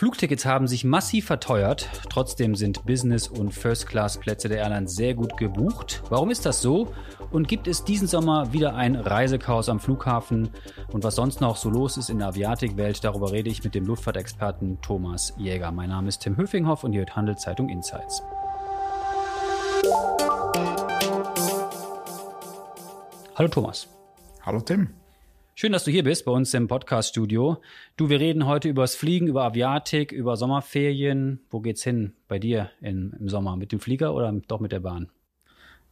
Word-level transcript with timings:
Flugtickets 0.00 0.46
haben 0.46 0.66
sich 0.66 0.82
massiv 0.82 1.26
verteuert. 1.26 1.86
Trotzdem 2.08 2.54
sind 2.54 2.86
Business- 2.86 3.28
und 3.28 3.52
First-Class-Plätze 3.52 4.48
der 4.48 4.60
Airlines 4.60 4.96
sehr 4.96 5.12
gut 5.12 5.36
gebucht. 5.36 6.02
Warum 6.08 6.30
ist 6.30 6.46
das 6.46 6.62
so? 6.62 6.94
Und 7.30 7.48
gibt 7.48 7.68
es 7.68 7.84
diesen 7.84 8.08
Sommer 8.08 8.50
wieder 8.54 8.74
ein 8.74 8.96
Reisechaos 8.96 9.68
am 9.68 9.78
Flughafen? 9.78 10.52
Und 10.90 11.04
was 11.04 11.16
sonst 11.16 11.42
noch 11.42 11.56
so 11.56 11.68
los 11.68 11.98
ist 11.98 12.08
in 12.08 12.20
der 12.20 12.28
Aviatikwelt, 12.28 13.04
darüber 13.04 13.30
rede 13.30 13.50
ich 13.50 13.62
mit 13.62 13.74
dem 13.74 13.84
Luftfahrtexperten 13.84 14.80
Thomas 14.80 15.34
Jäger. 15.36 15.70
Mein 15.70 15.90
Name 15.90 16.08
ist 16.08 16.20
Tim 16.20 16.34
Höfinghoff 16.38 16.82
und 16.82 16.92
hier 16.92 17.00
hört 17.00 17.16
Handelszeitung 17.16 17.68
Insights. 17.68 18.22
Hallo 23.34 23.48
Thomas. 23.50 23.86
Hallo 24.46 24.60
Tim. 24.60 24.99
Schön, 25.60 25.72
dass 25.72 25.84
du 25.84 25.90
hier 25.90 26.04
bist 26.04 26.24
bei 26.24 26.32
uns 26.32 26.54
im 26.54 26.68
Podcast-Studio. 26.68 27.60
Du, 27.98 28.08
wir 28.08 28.18
reden 28.18 28.46
heute 28.46 28.70
über 28.70 28.80
das 28.80 28.94
Fliegen, 28.94 29.26
über 29.26 29.44
Aviatik, 29.44 30.10
über 30.10 30.38
Sommerferien. 30.38 31.40
Wo 31.50 31.60
geht's 31.60 31.84
hin 31.84 32.14
bei 32.28 32.38
dir 32.38 32.70
in, 32.80 33.14
im 33.20 33.28
Sommer? 33.28 33.56
Mit 33.56 33.70
dem 33.70 33.78
Flieger 33.78 34.14
oder 34.14 34.32
doch 34.48 34.60
mit 34.60 34.72
der 34.72 34.80
Bahn? 34.80 35.10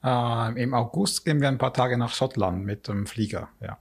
Äh, 0.03 0.63
Im 0.63 0.73
August 0.73 1.27
gehen 1.27 1.43
wir 1.43 1.49
ein 1.49 1.59
paar 1.59 1.75
Tage 1.75 1.99
nach 1.99 2.15
Schottland 2.15 2.65
mit 2.65 2.89
dem 2.89 3.07
Flieger, 3.07 3.51
ja. 3.61 3.77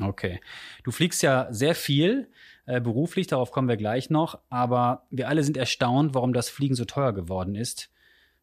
Okay. 0.00 0.40
Du 0.84 0.92
fliegst 0.92 1.20
ja 1.24 1.48
sehr 1.52 1.74
viel 1.74 2.28
äh, 2.66 2.80
beruflich, 2.80 3.26
darauf 3.26 3.50
kommen 3.50 3.66
wir 3.66 3.76
gleich 3.76 4.10
noch. 4.10 4.38
Aber 4.50 5.02
wir 5.10 5.28
alle 5.28 5.42
sind 5.42 5.56
erstaunt, 5.56 6.14
warum 6.14 6.32
das 6.32 6.48
Fliegen 6.48 6.76
so 6.76 6.84
teuer 6.84 7.12
geworden 7.12 7.56
ist. 7.56 7.90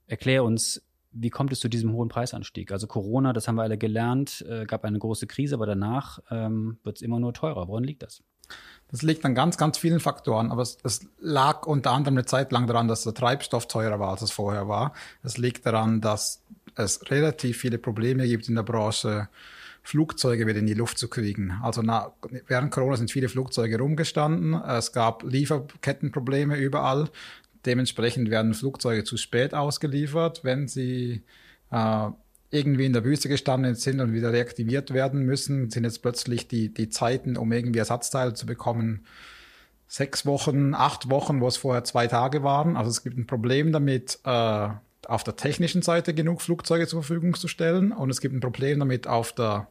Erklär 0.07 0.43
uns, 0.43 0.85
wie 1.11 1.29
kommt 1.29 1.51
es 1.51 1.59
zu 1.59 1.69
diesem 1.69 1.93
hohen 1.93 2.09
Preisanstieg? 2.09 2.71
Also 2.71 2.87
Corona, 2.87 3.33
das 3.33 3.47
haben 3.47 3.55
wir 3.55 3.63
alle 3.63 3.77
gelernt, 3.77 4.45
äh, 4.49 4.65
gab 4.65 4.85
eine 4.85 4.99
große 4.99 5.27
Krise, 5.27 5.55
aber 5.55 5.65
danach 5.65 6.19
ähm, 6.29 6.77
wird 6.83 6.97
es 6.97 7.01
immer 7.01 7.19
nur 7.19 7.33
teurer. 7.33 7.67
Woran 7.67 7.83
liegt 7.83 8.03
das? 8.03 8.23
Das 8.89 9.01
liegt 9.01 9.23
an 9.23 9.35
ganz, 9.35 9.57
ganz 9.57 9.77
vielen 9.77 9.99
Faktoren, 9.99 10.51
aber 10.51 10.61
es, 10.61 10.77
es, 10.83 11.07
lag 11.19 11.65
unter 11.65 11.91
anderem 11.91 12.15
eine 12.15 12.25
Zeit 12.25 12.51
lang 12.51 12.67
daran, 12.67 12.87
dass 12.87 13.03
der 13.03 13.13
Treibstoff 13.13 13.67
teurer 13.67 13.99
war, 13.99 14.09
als 14.09 14.21
es 14.21 14.31
vorher 14.31 14.67
war. 14.67 14.93
Es 15.23 15.37
liegt 15.37 15.65
daran, 15.65 16.01
dass 16.01 16.43
es 16.75 17.09
relativ 17.09 17.57
viele 17.57 17.77
Probleme 17.77 18.27
gibt 18.27 18.49
in 18.49 18.55
der 18.55 18.63
Branche, 18.63 19.29
Flugzeuge 19.83 20.45
wieder 20.45 20.59
in 20.59 20.67
die 20.67 20.75
Luft 20.75 20.97
zu 20.97 21.07
kriegen. 21.07 21.59
Also 21.63 21.81
na, 21.81 22.13
während 22.47 22.71
Corona 22.71 22.97
sind 22.97 23.09
viele 23.09 23.29
Flugzeuge 23.29 23.79
rumgestanden. 23.79 24.53
Es 24.53 24.91
gab 24.91 25.23
Lieferkettenprobleme 25.23 26.55
überall. 26.57 27.09
Dementsprechend 27.65 28.29
werden 28.29 28.53
Flugzeuge 28.53 29.03
zu 29.03 29.17
spät 29.17 29.53
ausgeliefert, 29.53 30.43
wenn 30.43 30.67
sie 30.67 31.23
äh, 31.71 32.07
irgendwie 32.49 32.85
in 32.85 32.93
der 32.93 33.03
Wüste 33.03 33.29
gestanden 33.29 33.75
sind 33.75 34.01
und 34.01 34.13
wieder 34.13 34.33
reaktiviert 34.33 34.93
werden 34.93 35.23
müssen, 35.23 35.69
sind 35.69 35.85
jetzt 35.85 36.01
plötzlich 36.01 36.47
die, 36.47 36.73
die 36.73 36.89
Zeiten, 36.89 37.37
um 37.37 37.51
irgendwie 37.51 37.79
Ersatzteile 37.79 38.33
zu 38.33 38.45
bekommen, 38.45 39.05
sechs 39.87 40.25
Wochen, 40.25 40.73
acht 40.73 41.09
Wochen, 41.09 41.41
wo 41.41 41.47
es 41.47 41.57
vorher 41.57 41.83
zwei 41.83 42.07
Tage 42.07 42.43
waren. 42.43 42.77
Also 42.77 42.89
es 42.89 43.03
gibt 43.03 43.17
ein 43.17 43.27
Problem 43.27 43.71
damit, 43.71 44.19
äh, 44.25 44.69
auf 45.07 45.23
der 45.23 45.35
technischen 45.35 45.81
Seite 45.81 46.13
genug 46.13 46.41
Flugzeuge 46.41 46.87
zur 46.87 47.03
Verfügung 47.03 47.33
zu 47.33 47.47
stellen 47.47 47.91
und 47.91 48.09
es 48.09 48.21
gibt 48.21 48.35
ein 48.35 48.39
Problem 48.39 48.79
damit, 48.79 49.07
auf 49.07 49.33
der 49.33 49.67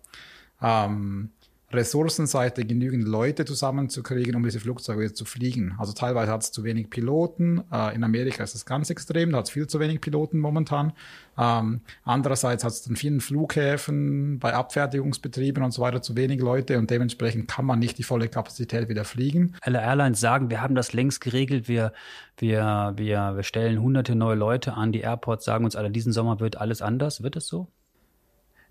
ähm, 0.61 1.31
Ressourcenseite 1.73 2.65
genügend 2.65 3.07
Leute 3.07 3.45
zusammenzukriegen, 3.45 4.35
um 4.35 4.43
diese 4.43 4.59
Flugzeuge 4.59 5.13
zu 5.13 5.25
fliegen. 5.25 5.77
Also 5.79 5.93
teilweise 5.93 6.33
hat 6.33 6.43
es 6.43 6.51
zu 6.51 6.65
wenig 6.65 6.91
Piloten. 6.91 7.62
Äh, 7.73 7.95
in 7.95 8.03
Amerika 8.03 8.43
ist 8.43 8.55
das 8.55 8.67
ganz 8.67 8.91
extrem, 8.91 9.31
da 9.31 9.39
hat 9.39 9.45
es 9.45 9.51
viel 9.51 9.69
zu 9.69 9.79
wenig 9.79 10.01
Piloten 10.01 10.41
momentan. 10.41 10.93
Ähm, 11.39 11.81
andererseits 12.05 12.65
hat 12.65 12.73
es 12.73 12.89
an 12.89 12.97
vielen 12.97 13.21
Flughäfen, 13.21 14.41
bei 14.41 14.53
Abfertigungsbetrieben 14.53 15.62
und 15.62 15.71
so 15.71 15.83
weiter 15.83 16.03
zu 16.03 16.17
wenig 16.17 16.41
Leute 16.41 16.77
und 16.79 16.91
dementsprechend 16.91 17.49
kann 17.49 17.65
man 17.65 17.79
nicht 17.79 17.99
die 17.99 18.03
volle 18.03 18.29
Kapazität 18.29 18.89
wieder 18.89 19.05
fliegen. 19.05 19.55
Alle 19.61 19.81
Airlines 19.81 20.21
sagen, 20.21 20.51
wir 20.51 20.61
haben 20.61 20.75
das 20.75 20.93
längst 20.93 21.21
geregelt, 21.21 21.69
wir, 21.69 21.93
wir, 22.37 22.95
wir, 22.97 23.37
wir 23.37 23.43
stellen 23.45 23.81
hunderte 23.81 24.17
neue 24.17 24.37
Leute 24.37 24.75
an. 24.75 24.91
Die 24.91 25.01
Airports 25.01 25.45
sagen 25.45 25.65
uns 25.65 25.77
alle, 25.77 25.91
diesen 25.91 26.12
Sommer 26.12 26.41
wird 26.41 26.57
alles 26.57 26.83
anders. 26.83 27.23
Wird 27.23 27.37
es 27.37 27.47
so? 27.47 27.69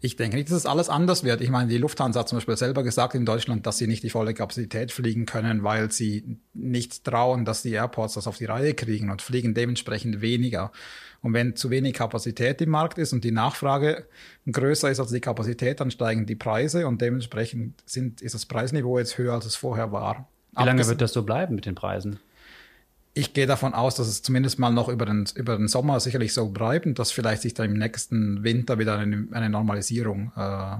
Ich 0.01 0.15
denke 0.15 0.37
nicht, 0.37 0.49
dass 0.49 0.55
es 0.55 0.65
alles 0.65 0.87
anders 0.87 1.25
wird. 1.25 1.41
Ich 1.41 1.49
meine, 1.49 1.69
die 1.69 1.77
Lufthansa 1.77 2.21
hat 2.21 2.29
zum 2.29 2.37
Beispiel 2.37 2.55
selber 2.55 2.83
gesagt 2.83 3.15
in 3.15 3.25
Deutschland, 3.25 3.67
dass 3.67 3.77
sie 3.77 3.87
nicht 3.87 4.01
die 4.03 4.09
volle 4.09 4.33
Kapazität 4.33 4.93
fliegen 4.93 5.25
können, 5.25 5.63
weil 5.63 5.91
sie 5.91 6.37
nicht 6.53 7.03
trauen, 7.03 7.43
dass 7.43 7.63
die 7.63 7.73
Airports 7.73 8.13
das 8.13 8.25
auf 8.25 8.37
die 8.37 8.45
Reihe 8.45 8.73
kriegen 8.73 9.11
und 9.11 9.21
fliegen 9.21 9.53
dementsprechend 9.53 10.21
weniger. 10.21 10.71
Und 11.21 11.33
wenn 11.33 11.57
zu 11.57 11.69
wenig 11.69 11.95
Kapazität 11.95 12.61
im 12.61 12.69
Markt 12.69 12.97
ist 12.97 13.11
und 13.11 13.25
die 13.25 13.31
Nachfrage 13.31 14.07
größer 14.49 14.89
ist 14.89 15.01
als 15.01 15.11
die 15.11 15.19
Kapazität, 15.19 15.81
dann 15.81 15.91
steigen 15.91 16.25
die 16.25 16.35
Preise 16.35 16.87
und 16.87 17.01
dementsprechend 17.01 17.83
sind, 17.85 18.21
ist 18.21 18.35
das 18.35 18.45
Preisniveau 18.45 18.99
jetzt 18.99 19.17
höher, 19.17 19.33
als 19.33 19.45
es 19.45 19.57
vorher 19.57 19.91
war. 19.91 20.29
Wie 20.57 20.63
lange 20.63 20.87
wird 20.87 21.01
das 21.01 21.11
so 21.11 21.23
bleiben 21.23 21.55
mit 21.55 21.66
den 21.66 21.75
Preisen? 21.75 22.19
Ich 23.14 23.34
gehe 23.34 23.47
davon 23.47 23.74
aus, 23.74 23.96
dass 23.96 24.08
es 24.08 24.22
zumindest 24.22 24.59
mal 24.59 24.70
noch 24.70 24.88
über 24.88 25.06
den, 25.06 25.25
über 25.36 25.58
den 25.58 25.68
Sommer 25.68 26.00
sicherlich 26.00 26.34
so 26.34 26.50
bleibt 26.50 26.86
und 26.86 27.00
dass 27.00 27.12
vielleicht 27.12 27.42
sich 27.42 27.53
dann 27.53 27.72
im 27.72 27.78
nächsten 27.78 28.44
Winter 28.44 28.80
wieder 28.80 28.97
eine, 28.97 29.28
eine 29.31 29.50
Normalisierung 29.50 30.31
äh, 30.36 30.78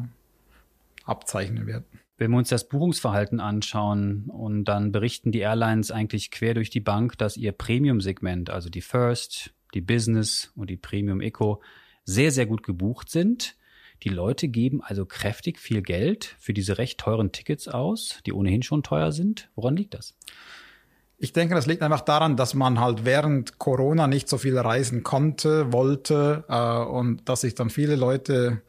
abzeichnen 1.06 1.68
wird. 1.68 1.84
Wenn 2.18 2.32
wir 2.32 2.38
uns 2.38 2.50
das 2.50 2.68
Buchungsverhalten 2.68 3.40
anschauen 3.40 4.26
und 4.28 4.66
dann 4.66 4.92
berichten 4.92 5.32
die 5.32 5.40
Airlines 5.40 5.90
eigentlich 5.90 6.32
quer 6.32 6.54
durch 6.54 6.70
die 6.70 6.82
Bank, 6.82 7.18
dass 7.18 7.38
ihr 7.38 7.54
Premium-Segment, 7.54 8.50
also 8.50 8.70
die 8.70 8.82
First, 8.82 9.54
die 9.74 9.82
Business 9.82 10.52
und 10.56 10.70
die 10.70 10.78
Premium 10.78 11.22
Eco, 11.22 11.62
sehr, 12.04 12.32
sehr 12.32 12.46
gut 12.46 12.64
gebucht 12.64 13.10
sind. 13.10 13.56
Die 14.04 14.10
Leute 14.10 14.48
geben 14.48 14.82
also 14.82 15.06
kräftig 15.06 15.60
viel 15.60 15.82
Geld 15.82 16.36
für 16.40 16.54
diese 16.54 16.78
recht 16.78 17.00
teuren 17.00 17.32
Tickets 17.32 17.68
aus, 17.68 18.20
die 18.26 18.34
ohnehin 18.34 18.64
schon 18.64 18.84
teuer 18.84 19.12
sind. 19.12 19.50
Woran 19.56 19.76
liegt 19.76 19.94
das? 19.94 20.16
Ich 21.22 21.34
denke, 21.34 21.54
das 21.54 21.66
liegt 21.66 21.82
einfach 21.84 22.02
daran, 22.02 22.38
dass 22.38 22.54
man 22.54 22.80
halt 22.80 23.04
während 23.04 23.60
Corona 23.60 24.08
nicht 24.08 24.30
so 24.30 24.38
viel 24.38 24.58
reisen 24.58 25.04
konnte, 25.04 25.74
wollte 25.74 26.46
äh, 26.48 26.90
und 26.90 27.28
dass 27.28 27.42
sich 27.42 27.56
dann 27.56 27.70
viele 27.70 27.98
Leute 27.98 28.62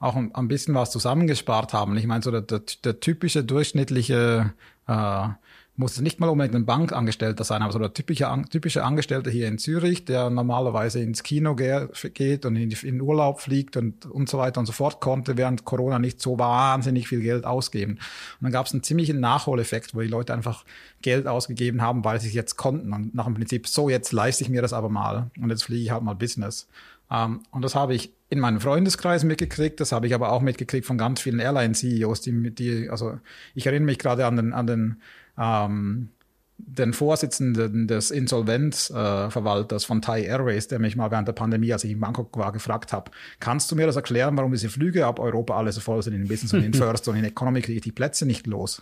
auch 0.00 0.16
ein, 0.16 0.34
ein 0.34 0.48
bisschen 0.48 0.74
was 0.74 0.90
zusammengespart 0.90 1.72
haben. 1.72 1.96
Ich 1.96 2.08
meine, 2.08 2.22
so 2.22 2.32
der, 2.32 2.40
der, 2.40 2.62
der 2.82 2.98
typische 2.98 3.44
durchschnittliche 3.44 4.52
äh, 4.88 5.28
muss 5.74 5.98
nicht 6.00 6.20
mal 6.20 6.28
unbedingt 6.28 6.54
ein 6.54 6.66
Bankangestellter 6.66 7.44
sein, 7.44 7.62
aber 7.62 7.72
so 7.72 7.78
der 7.78 7.94
typische, 7.94 8.30
typische 8.50 8.84
Angestellte 8.84 9.30
hier 9.30 9.48
in 9.48 9.56
Zürich, 9.56 10.04
der 10.04 10.28
normalerweise 10.28 11.00
ins 11.00 11.22
Kino 11.22 11.54
geht 11.54 12.44
und 12.44 12.56
in, 12.56 12.70
in 12.70 13.00
Urlaub 13.00 13.40
fliegt 13.40 13.78
und, 13.78 14.04
und 14.04 14.28
so 14.28 14.36
weiter 14.36 14.60
und 14.60 14.66
so 14.66 14.72
fort, 14.72 15.00
konnte 15.00 15.38
während 15.38 15.64
Corona 15.64 15.98
nicht 15.98 16.20
so 16.20 16.38
wahnsinnig 16.38 17.08
viel 17.08 17.20
Geld 17.20 17.46
ausgeben. 17.46 17.92
Und 17.92 18.42
dann 18.42 18.52
gab 18.52 18.66
es 18.66 18.74
einen 18.74 18.82
ziemlichen 18.82 19.18
Nachholeffekt, 19.18 19.94
wo 19.94 20.00
die 20.00 20.08
Leute 20.08 20.34
einfach 20.34 20.64
Geld 21.00 21.26
ausgegeben 21.26 21.80
haben, 21.80 22.04
weil 22.04 22.20
sie 22.20 22.28
es 22.28 22.34
jetzt 22.34 22.56
konnten. 22.56 22.92
Und 22.92 23.14
nach 23.14 23.24
dem 23.24 23.34
Prinzip, 23.34 23.66
so 23.66 23.88
jetzt 23.88 24.12
leiste 24.12 24.44
ich 24.44 24.50
mir 24.50 24.60
das 24.60 24.74
aber 24.74 24.90
mal 24.90 25.30
und 25.40 25.48
jetzt 25.48 25.64
fliege 25.64 25.82
ich 25.82 25.90
halt 25.90 26.02
mal 26.02 26.14
Business. 26.14 26.68
Um, 27.08 27.18
ähm, 27.18 27.40
und 27.50 27.62
das 27.62 27.74
habe 27.74 27.94
ich 27.94 28.12
in 28.30 28.40
meinem 28.40 28.60
Freundeskreis 28.60 29.24
mitgekriegt, 29.24 29.80
das 29.80 29.92
habe 29.92 30.06
ich 30.06 30.14
aber 30.14 30.32
auch 30.32 30.40
mitgekriegt 30.40 30.86
von 30.86 30.96
ganz 30.96 31.20
vielen 31.20 31.40
Airline-CEOs, 31.40 32.22
die, 32.22 32.50
die, 32.54 32.88
also 32.88 33.18
ich 33.54 33.66
erinnere 33.66 33.86
mich 33.86 33.98
gerade 33.98 34.24
an 34.24 34.36
den, 34.36 34.52
an 34.54 34.66
den 34.66 34.96
ähm, 35.38 36.10
den 36.58 36.92
Vorsitzenden 36.92 37.88
des 37.88 38.10
Insolvenzverwalters 38.10 39.84
äh, 39.84 39.86
von 39.86 40.00
Thai 40.00 40.22
Airways, 40.22 40.68
der 40.68 40.78
mich 40.78 40.96
mal 40.96 41.10
während 41.10 41.28
der 41.28 41.32
Pandemie, 41.32 41.72
als 41.72 41.84
ich 41.84 41.90
in 41.90 42.00
Bangkok 42.00 42.36
war, 42.36 42.52
gefragt 42.52 42.92
habe, 42.92 43.10
kannst 43.40 43.70
du 43.70 43.76
mir 43.76 43.86
das 43.86 43.96
erklären, 43.96 44.36
warum 44.36 44.52
diese 44.52 44.68
Flüge 44.68 45.06
ab 45.06 45.18
Europa 45.18 45.56
alle 45.56 45.72
so 45.72 45.80
voll 45.80 46.02
sind 46.02 46.14
in 46.14 46.28
Business 46.28 46.52
und 46.52 46.62
in 46.62 46.74
First 46.74 47.08
und 47.08 47.16
in 47.16 47.24
Economy 47.24 47.62
kriege 47.62 47.76
ich 47.76 47.82
die 47.82 47.92
Plätze 47.92 48.26
nicht 48.26 48.46
los? 48.46 48.80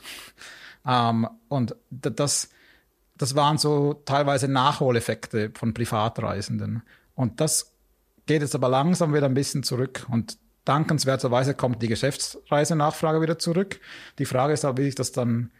Ähm, 0.87 1.27
und 1.49 1.75
das, 1.91 2.51
das 3.17 3.35
waren 3.35 3.59
so 3.59 3.95
teilweise 4.05 4.49
Nachholeffekte 4.49 5.51
von 5.55 5.73
Privatreisenden. 5.75 6.83
Und 7.15 7.41
das 7.41 7.73
geht 8.27 8.43
jetzt 8.43 8.55
aber 8.55 8.69
langsam 8.69 9.15
wieder 9.15 9.27
ein 9.27 9.35
bisschen 9.35 9.63
zurück 9.63 10.07
und 10.11 10.39
dankenswerterweise 10.65 11.55
kommt 11.55 11.83
die 11.83 11.89
Geschäftsreisenachfrage 11.89 13.21
wieder 13.21 13.39
zurück. 13.39 13.81
Die 14.19 14.27
Frage 14.27 14.53
ist 14.53 14.65
aber, 14.65 14.79
wie 14.79 14.85
sich 14.85 14.95
das 14.95 15.13
dann 15.13 15.51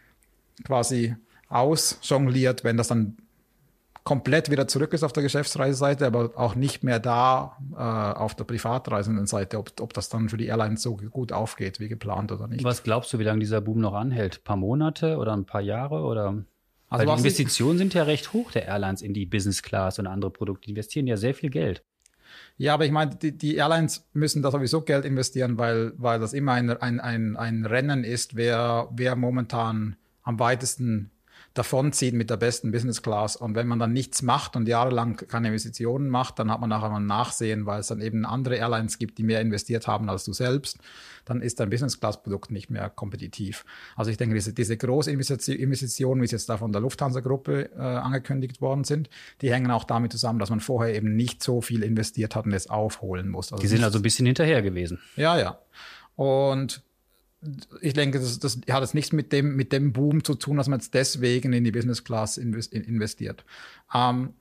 quasi 0.63 1.15
ausjongliert, 1.49 2.63
wenn 2.63 2.77
das 2.77 2.87
dann 2.87 3.17
komplett 4.03 4.49
wieder 4.49 4.67
zurück 4.67 4.93
ist 4.93 5.03
auf 5.03 5.13
der 5.13 5.23
Geschäftsreiseseite, 5.23 6.07
aber 6.07 6.31
auch 6.35 6.55
nicht 6.55 6.83
mehr 6.83 6.99
da 6.99 7.57
äh, 7.73 8.19
auf 8.19 8.35
der 8.35 8.45
privatreisenden 8.45 9.27
Seite, 9.27 9.59
ob, 9.59 9.79
ob 9.79 9.93
das 9.93 10.09
dann 10.09 10.29
für 10.29 10.37
die 10.37 10.47
Airlines 10.47 10.81
so 10.81 10.95
gut 10.95 11.31
aufgeht 11.31 11.79
wie 11.79 11.87
geplant 11.87 12.31
oder 12.31 12.47
nicht. 12.47 12.63
Was 12.63 12.83
glaubst 12.83 13.13
du, 13.13 13.19
wie 13.19 13.23
lange 13.23 13.39
dieser 13.39 13.61
Boom 13.61 13.79
noch 13.79 13.93
anhält? 13.93 14.37
Ein 14.39 14.43
paar 14.43 14.55
Monate 14.55 15.17
oder 15.17 15.33
ein 15.33 15.45
paar 15.45 15.61
Jahre 15.61 16.01
oder? 16.01 16.43
Also 16.89 17.05
die 17.05 17.11
Investitionen 17.11 17.77
sind 17.77 17.93
ja 17.93 18.03
recht 18.03 18.33
hoch 18.33 18.51
der 18.51 18.65
Airlines 18.65 19.01
in 19.01 19.13
die 19.13 19.25
Business 19.25 19.61
Class 19.61 19.99
und 19.99 20.07
andere 20.07 20.31
Produkte. 20.31 20.65
Die 20.65 20.71
investieren 20.71 21.07
ja 21.07 21.15
sehr 21.15 21.35
viel 21.35 21.49
Geld. 21.49 21.83
Ja, 22.57 22.73
aber 22.73 22.85
ich 22.85 22.91
meine, 22.91 23.15
die, 23.15 23.37
die 23.37 23.55
Airlines 23.55 24.07
müssen 24.13 24.41
da 24.41 24.51
sowieso 24.51 24.81
Geld 24.81 25.05
investieren, 25.05 25.57
weil, 25.57 25.93
weil 25.97 26.19
das 26.19 26.33
immer 26.33 26.53
ein, 26.53 26.69
ein, 26.69 26.99
ein, 26.99 27.37
ein 27.37 27.65
Rennen 27.65 28.03
ist, 28.03 28.35
wer, 28.35 28.89
wer 28.91 29.15
momentan 29.15 29.95
am 30.23 30.39
weitesten 30.39 31.11
davonziehen 31.53 32.17
mit 32.17 32.29
der 32.29 32.37
besten 32.37 32.71
Business 32.71 33.01
Class. 33.01 33.35
Und 33.35 33.55
wenn 33.55 33.67
man 33.67 33.77
dann 33.77 33.91
nichts 33.91 34.21
macht 34.21 34.55
und 34.55 34.67
jahrelang 34.67 35.17
keine 35.17 35.49
Investitionen 35.49 36.07
macht, 36.07 36.39
dann 36.39 36.49
hat 36.49 36.61
man 36.61 36.69
nachher 36.69 36.89
mal 36.89 36.99
ein 36.99 37.07
Nachsehen, 37.07 37.65
weil 37.65 37.81
es 37.81 37.87
dann 37.87 37.99
eben 37.99 38.25
andere 38.25 38.55
Airlines 38.55 38.99
gibt, 38.99 39.17
die 39.17 39.23
mehr 39.23 39.41
investiert 39.41 39.85
haben 39.87 40.09
als 40.09 40.23
du 40.23 40.31
selbst. 40.31 40.77
Dann 41.25 41.41
ist 41.41 41.59
dein 41.59 41.69
Business 41.69 41.99
Class 41.99 42.23
Produkt 42.23 42.51
nicht 42.51 42.69
mehr 42.69 42.89
kompetitiv. 42.89 43.65
Also 43.97 44.11
ich 44.11 44.17
denke, 44.17 44.33
diese, 44.33 44.53
diese 44.53 44.77
Großinvestitionen, 44.77 46.21
wie 46.21 46.25
es 46.25 46.31
jetzt 46.31 46.47
da 46.47 46.57
von 46.57 46.71
der 46.71 46.81
Lufthansa-Gruppe 46.81 47.71
äh, 47.75 47.79
angekündigt 47.79 48.61
worden 48.61 48.85
sind, 48.85 49.09
die 49.41 49.51
hängen 49.51 49.71
auch 49.71 49.83
damit 49.83 50.13
zusammen, 50.13 50.39
dass 50.39 50.49
man 50.49 50.61
vorher 50.61 50.95
eben 50.95 51.15
nicht 51.15 51.43
so 51.43 51.61
viel 51.61 51.83
investiert 51.83 52.35
hat 52.35 52.45
und 52.45 52.53
es 52.53 52.69
aufholen 52.69 53.27
muss. 53.27 53.51
Also 53.51 53.61
die 53.61 53.67
sind 53.67 53.83
also 53.83 53.99
ein 53.99 54.03
bisschen 54.03 54.25
hinterher 54.25 54.61
gewesen. 54.61 54.99
Ja, 55.17 55.37
ja. 55.37 55.59
Und 56.15 56.81
ich 57.81 57.93
denke, 57.93 58.19
das, 58.19 58.39
das 58.39 58.59
hat 58.69 58.81
jetzt 58.81 58.93
nichts 58.93 59.11
mit 59.11 59.31
dem, 59.31 59.55
mit 59.55 59.71
dem 59.71 59.93
Boom 59.93 60.23
zu 60.23 60.35
tun, 60.35 60.57
dass 60.57 60.67
man 60.67 60.79
jetzt 60.79 60.93
deswegen 60.93 61.53
in 61.53 61.63
die 61.63 61.71
Business 61.71 62.03
Class 62.03 62.37
investiert. 62.37 63.43
Ähm, 63.93 64.33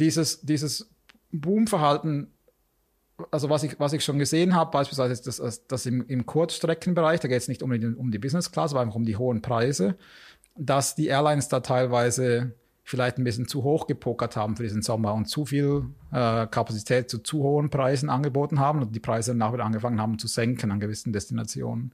dieses, 0.00 0.40
dieses 0.40 0.88
Boomverhalten, 1.32 2.32
also 3.30 3.50
was 3.50 3.62
ich, 3.64 3.78
was 3.78 3.92
ich 3.92 4.04
schon 4.04 4.18
gesehen 4.18 4.54
habe, 4.54 4.70
beispielsweise 4.70 5.12
ist 5.12 5.26
das, 5.26 5.66
das 5.66 5.86
im, 5.86 6.06
im 6.06 6.24
Kurzstreckenbereich, 6.24 7.20
da 7.20 7.28
geht 7.28 7.38
es 7.38 7.48
nicht 7.48 7.60
die, 7.60 7.66
um 7.66 8.10
die 8.10 8.18
Business 8.18 8.50
Class, 8.52 8.72
aber 8.72 8.80
einfach 8.80 8.94
um 8.94 9.04
die 9.04 9.16
hohen 9.16 9.42
Preise, 9.42 9.96
dass 10.56 10.94
die 10.94 11.08
Airlines 11.08 11.48
da 11.48 11.60
teilweise 11.60 12.54
vielleicht 12.88 13.18
ein 13.18 13.24
bisschen 13.24 13.46
zu 13.46 13.64
hoch 13.64 13.86
gepokert 13.86 14.34
haben 14.34 14.56
für 14.56 14.62
diesen 14.62 14.80
Sommer 14.80 15.12
und 15.12 15.26
zu 15.26 15.44
viel 15.44 15.84
äh, 16.10 16.46
Kapazität 16.46 17.10
zu 17.10 17.18
zu 17.18 17.42
hohen 17.42 17.68
Preisen 17.68 18.08
angeboten 18.08 18.60
haben 18.60 18.80
und 18.80 18.94
die 18.94 19.00
Preise 19.00 19.32
dann 19.32 19.42
auch 19.42 19.52
wieder 19.52 19.66
angefangen 19.66 20.00
haben 20.00 20.18
zu 20.18 20.26
senken 20.26 20.70
an 20.70 20.80
gewissen 20.80 21.12
Destinationen. 21.12 21.92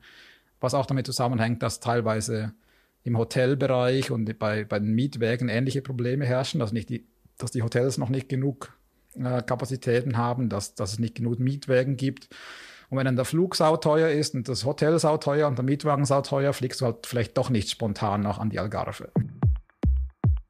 Was 0.60 0.72
auch 0.72 0.86
damit 0.86 1.06
zusammenhängt, 1.06 1.64
dass 1.64 1.80
teilweise 1.80 2.54
im 3.02 3.18
Hotelbereich 3.18 4.12
und 4.12 4.38
bei, 4.38 4.64
bei 4.64 4.78
den 4.78 4.94
Mietwägen 4.94 5.48
ähnliche 5.48 5.82
Probleme 5.82 6.26
herrschen, 6.26 6.60
dass, 6.60 6.70
nicht 6.70 6.88
die, 6.90 7.04
dass 7.38 7.50
die 7.50 7.62
Hotels 7.62 7.98
noch 7.98 8.08
nicht 8.08 8.28
genug 8.28 8.72
äh, 9.16 9.42
Kapazitäten 9.42 10.16
haben, 10.16 10.48
dass, 10.48 10.76
dass 10.76 10.92
es 10.92 10.98
nicht 11.00 11.16
genug 11.16 11.40
Mietwägen 11.40 11.96
gibt. 11.96 12.28
Und 12.88 12.98
wenn 12.98 13.06
dann 13.06 13.16
der 13.16 13.24
Flug 13.24 13.56
sauteuer 13.56 14.10
ist 14.10 14.36
und 14.36 14.48
das 14.48 14.64
Hotel 14.64 14.96
sauteuer 15.00 15.48
und 15.48 15.58
der 15.58 15.64
Mietwagen 15.64 16.04
sauteuer, 16.04 16.52
fliegst 16.52 16.80
du 16.80 16.84
halt 16.84 17.06
vielleicht 17.08 17.36
doch 17.36 17.50
nicht 17.50 17.68
spontan 17.68 18.20
noch 18.20 18.38
an 18.38 18.50
die 18.50 18.60
Algarve. 18.60 19.10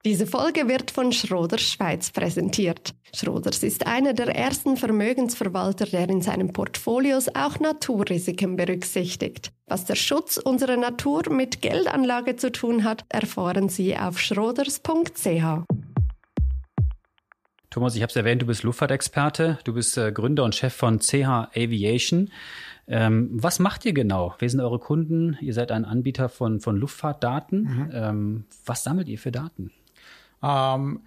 Diese 0.06 0.26
Folge 0.26 0.68
wird 0.68 0.90
von 0.90 1.12
Schroders 1.12 1.62
Schweiz 1.62 2.10
präsentiert. 2.10 2.94
Schroders 3.14 3.62
ist 3.62 3.86
einer 3.86 4.12
der 4.12 4.36
ersten 4.36 4.76
Vermögensverwalter, 4.76 5.86
der 5.86 6.10
in 6.10 6.20
seinen 6.20 6.52
Portfolios 6.52 7.28
auch 7.34 7.58
Naturrisiken 7.58 8.56
berücksichtigt. 8.56 9.50
Was 9.66 9.86
der 9.86 9.94
Schutz 9.94 10.36
unserer 10.36 10.76
Natur 10.76 11.30
mit 11.30 11.62
Geldanlage 11.62 12.36
zu 12.36 12.52
tun 12.52 12.84
hat, 12.84 13.06
erfahren 13.08 13.70
Sie 13.70 13.96
auf 13.96 14.20
schroders.ch. 14.20 15.64
Thomas, 17.70 17.96
ich 17.96 18.02
habe 18.02 18.10
es 18.10 18.16
erwähnt, 18.16 18.42
du 18.42 18.46
bist 18.46 18.62
Luftfahrtexperte, 18.62 19.58
du 19.64 19.72
bist 19.72 19.96
äh, 19.96 20.12
Gründer 20.12 20.44
und 20.44 20.54
Chef 20.54 20.74
von 20.74 21.00
CH 21.00 21.48
Aviation. 21.56 22.30
Ähm, 22.86 23.30
was 23.32 23.58
macht 23.58 23.86
ihr 23.86 23.94
genau? 23.94 24.34
Wer 24.38 24.50
sind 24.50 24.60
eure 24.60 24.78
Kunden? 24.78 25.38
Ihr 25.40 25.54
seid 25.54 25.72
ein 25.72 25.86
Anbieter 25.86 26.28
von, 26.28 26.60
von 26.60 26.76
Luftfahrtdaten. 26.76 27.62
Mhm. 27.62 27.90
Ähm, 27.94 28.44
was 28.66 28.84
sammelt 28.84 29.08
ihr 29.08 29.18
für 29.18 29.32
Daten? 29.32 29.70
Ähm, 30.44 31.00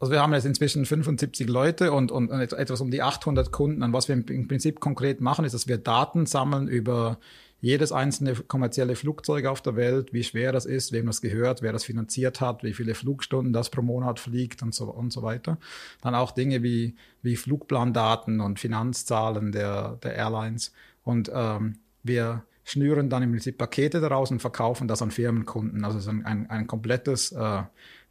also 0.00 0.12
wir 0.12 0.20
haben 0.20 0.32
jetzt 0.32 0.46
inzwischen 0.46 0.84
75 0.84 1.48
Leute 1.48 1.92
und, 1.92 2.10
und, 2.10 2.30
etwas 2.30 2.80
um 2.80 2.90
die 2.90 3.02
800 3.02 3.52
Kunden. 3.52 3.84
Und 3.84 3.92
was 3.92 4.08
wir 4.08 4.16
im 4.16 4.48
Prinzip 4.48 4.80
konkret 4.80 5.20
machen, 5.20 5.44
ist, 5.44 5.52
dass 5.52 5.68
wir 5.68 5.78
Daten 5.78 6.26
sammeln 6.26 6.66
über 6.66 7.18
jedes 7.60 7.92
einzelne 7.92 8.34
kommerzielle 8.34 8.96
Flugzeug 8.96 9.46
auf 9.46 9.62
der 9.62 9.76
Welt, 9.76 10.12
wie 10.12 10.24
schwer 10.24 10.50
das 10.50 10.66
ist, 10.66 10.90
wem 10.90 11.06
das 11.06 11.20
gehört, 11.20 11.62
wer 11.62 11.72
das 11.72 11.84
finanziert 11.84 12.40
hat, 12.40 12.64
wie 12.64 12.72
viele 12.72 12.96
Flugstunden 12.96 13.52
das 13.52 13.70
pro 13.70 13.82
Monat 13.82 14.18
fliegt 14.18 14.64
und 14.64 14.74
so, 14.74 14.86
und 14.86 15.12
so 15.12 15.22
weiter. 15.22 15.58
Dann 16.00 16.16
auch 16.16 16.32
Dinge 16.32 16.64
wie, 16.64 16.96
wie 17.22 17.36
Flugplandaten 17.36 18.40
und 18.40 18.58
Finanzzahlen 18.58 19.52
der, 19.52 20.00
der 20.02 20.16
Airlines. 20.16 20.72
Und 21.04 21.30
ähm, 21.32 21.78
wir 22.02 22.42
schnüren 22.64 23.08
dann 23.08 23.22
im 23.22 23.30
Prinzip 23.30 23.58
Pakete 23.58 24.00
daraus 24.00 24.32
und 24.32 24.40
verkaufen 24.40 24.88
das 24.88 25.00
an 25.00 25.12
Firmenkunden. 25.12 25.84
Also 25.84 25.98
es 25.98 26.04
ist 26.04 26.10
ein, 26.10 26.26
ein, 26.26 26.50
ein 26.50 26.66
komplettes 26.66 27.30
äh, 27.30 27.62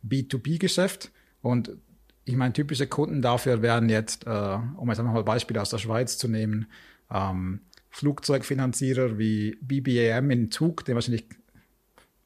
B2B-Geschäft. 0.07 1.11
Und 1.41 1.71
ich 2.25 2.35
meine, 2.35 2.53
typische 2.53 2.87
Kunden 2.87 3.21
dafür 3.21 3.61
wären 3.61 3.89
jetzt, 3.89 4.25
äh, 4.25 4.29
um 4.29 4.89
jetzt 4.89 4.99
einfach 4.99 5.13
mal 5.13 5.23
Beispiele 5.23 5.61
aus 5.61 5.69
der 5.69 5.79
Schweiz 5.79 6.17
zu 6.17 6.27
nehmen, 6.27 6.67
ähm, 7.11 7.61
Flugzeugfinanzierer 7.89 9.17
wie 9.17 9.57
BBAM 9.61 10.31
in 10.31 10.51
Zug, 10.51 10.85
den 10.85 10.95
wahrscheinlich 10.95 11.25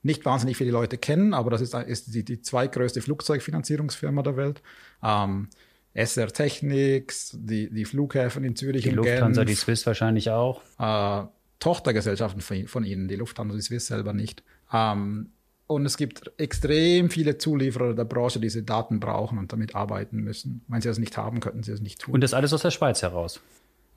nicht 0.03 0.23
wahnsinnig 0.23 0.57
viele 0.57 0.69
Leute 0.69 0.99
kennen, 0.99 1.33
aber 1.33 1.49
das 1.49 1.61
ist, 1.61 1.73
ist 1.73 2.13
die, 2.13 2.23
die 2.23 2.39
zweitgrößte 2.39 3.01
Flugzeugfinanzierungsfirma 3.01 4.21
der 4.21 4.37
Welt. 4.37 4.61
Ähm, 5.01 5.49
SR 5.95 6.27
Technics, 6.27 7.31
die, 7.33 7.71
die 7.71 7.85
Flughäfen 7.85 8.43
in 8.43 8.55
Zürich 8.55 8.83
die 8.83 8.89
und 8.89 8.97
Lufthansa, 8.97 9.43
Genf. 9.43 9.49
die 9.49 9.55
Swiss 9.55 9.85
wahrscheinlich 9.87 10.29
auch. 10.29 10.61
Äh, 10.77 11.27
Tochtergesellschaften 11.59 12.41
von, 12.41 12.67
von, 12.67 12.83
ihnen, 12.83 13.07
die 13.07 13.15
Lufthansa, 13.15 13.55
die 13.55 13.61
Swiss 13.61 13.87
selber 13.87 14.13
nicht. 14.13 14.43
Ähm, 14.71 15.31
und 15.67 15.85
es 15.85 15.97
gibt 15.97 16.31
extrem 16.37 17.09
viele 17.09 17.37
Zulieferer 17.37 17.93
der 17.93 18.05
Branche, 18.05 18.39
die 18.39 18.45
diese 18.45 18.63
Daten 18.63 18.99
brauchen 18.99 19.37
und 19.39 19.51
damit 19.51 19.75
arbeiten 19.75 20.17
müssen. 20.17 20.63
Wenn 20.67 20.81
sie 20.81 20.89
das 20.89 20.99
nicht 20.99 21.17
haben, 21.17 21.39
könnten 21.39 21.63
sie 21.63 21.71
das 21.71 21.81
nicht 21.81 22.01
tun. 22.01 22.13
Und 22.13 22.21
das 22.21 22.33
alles 22.33 22.53
aus 22.53 22.61
der 22.61 22.71
Schweiz 22.71 23.01
heraus? 23.01 23.41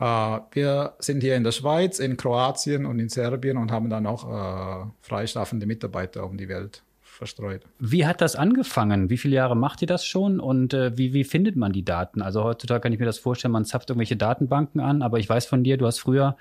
Äh, 0.00 0.38
wir 0.53 0.94
sind 0.99 1.23
hier 1.23 1.37
in 1.37 1.44
der 1.44 1.53
Schweiz, 1.53 1.99
in 1.99 2.17
Kroatien 2.17 2.87
und 2.87 2.99
in 2.99 3.11
Serbien 3.11 3.59
und 3.59 3.70
haben 3.70 3.91
dann 3.91 4.06
auch 4.06 4.25
äh, 4.25 4.87
freischaffende 5.03 5.67
Mitarbeiter 5.67 6.25
um 6.25 6.38
die 6.38 6.49
Welt 6.49 6.82
verstreut. 7.03 7.62
Wie 7.81 8.06
hat 8.06 8.23
das 8.23 8.37
angefangen? 8.37 9.11
Wie 9.11 9.19
viele 9.19 9.35
Jahre 9.37 9.56
macht 9.56 9.82
ihr 9.82 9.88
das 9.88 10.06
schon 10.06 10.41
und 10.41 10.73
äh, 10.73 10.97
wie, 10.97 11.12
wie 11.12 11.25
findet 11.25 11.56
man 11.56 11.73
die 11.73 11.85
Daten? 11.85 12.23
Also 12.23 12.44
heutzutage 12.44 12.81
kann 12.81 12.93
ich 12.94 12.99
mir 13.00 13.06
das 13.06 13.19
vorstellen, 13.19 13.53
man 13.53 13.67
zapft 13.67 13.91
irgendwelche 13.91 14.17
Datenbanken 14.17 14.81
an, 14.81 15.03
aber 15.03 15.19
ich 15.19 15.29
weiß 15.29 15.44
von 15.44 15.65
dir, 15.65 15.76
du 15.76 15.87
hast 15.87 15.99
früher 15.99 16.37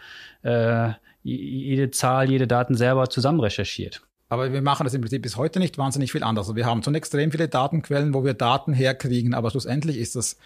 jede 1.23 1.91
Zahl, 1.91 2.29
jede 2.29 2.47
Daten 2.47 2.75
selber 2.75 3.09
zusammen 3.09 3.41
recherchiert. 3.41 4.06
Aber 4.29 4.51
wir 4.51 4.61
machen 4.61 4.83
das 4.83 4.93
im 4.93 5.01
Prinzip 5.01 5.21
bis 5.21 5.37
heute 5.37 5.59
nicht 5.59 5.77
wahnsinnig 5.77 6.11
viel 6.11 6.23
anders. 6.23 6.53
Wir 6.53 6.65
haben 6.65 6.83
schon 6.83 6.95
extrem 6.95 7.31
viele 7.31 7.47
Datenquellen, 7.47 8.13
wo 8.13 8.25
wir 8.25 8.33
Daten 8.33 8.73
herkriegen, 8.73 9.33
aber 9.33 9.51
schlussendlich 9.51 9.97
ist 9.97 10.15
das, 10.15 10.37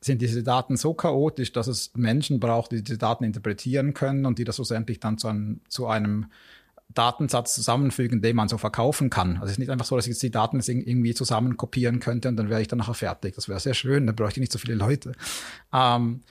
sind 0.00 0.20
diese 0.20 0.42
Daten 0.42 0.76
so 0.76 0.94
chaotisch, 0.94 1.52
dass 1.52 1.66
es 1.66 1.92
Menschen 1.94 2.40
braucht, 2.40 2.72
die 2.72 2.82
diese 2.82 2.98
Daten 2.98 3.24
interpretieren 3.24 3.94
können 3.94 4.26
und 4.26 4.38
die 4.38 4.44
das 4.44 4.56
schlussendlich 4.56 5.00
dann 5.00 5.18
zu 5.18 5.28
einem, 5.28 5.60
zu 5.68 5.86
einem 5.86 6.26
Datensatz 6.94 7.54
zusammenfügen, 7.54 8.20
den 8.20 8.36
man 8.36 8.48
so 8.48 8.58
verkaufen 8.58 9.10
kann. 9.10 9.34
Also 9.34 9.46
es 9.46 9.52
ist 9.52 9.58
nicht 9.58 9.70
einfach 9.70 9.86
so, 9.86 9.96
dass 9.96 10.06
ich 10.06 10.10
jetzt 10.10 10.22
die 10.22 10.30
Daten 10.30 10.60
irgendwie 10.60 11.14
zusammen 11.14 11.56
kopieren 11.56 12.00
könnte 12.00 12.28
und 12.28 12.36
dann 12.36 12.50
wäre 12.50 12.60
ich 12.60 12.68
dann 12.68 12.78
nachher 12.78 12.94
fertig. 12.94 13.34
Das 13.34 13.48
wäre 13.48 13.60
sehr 13.60 13.74
schön, 13.74 14.06
dann 14.06 14.16
bräuchte 14.16 14.40
ich 14.40 14.42
nicht 14.42 14.52
so 14.52 14.58
viele 14.58 14.74
Leute. 14.74 15.12
Ähm, 15.72 16.22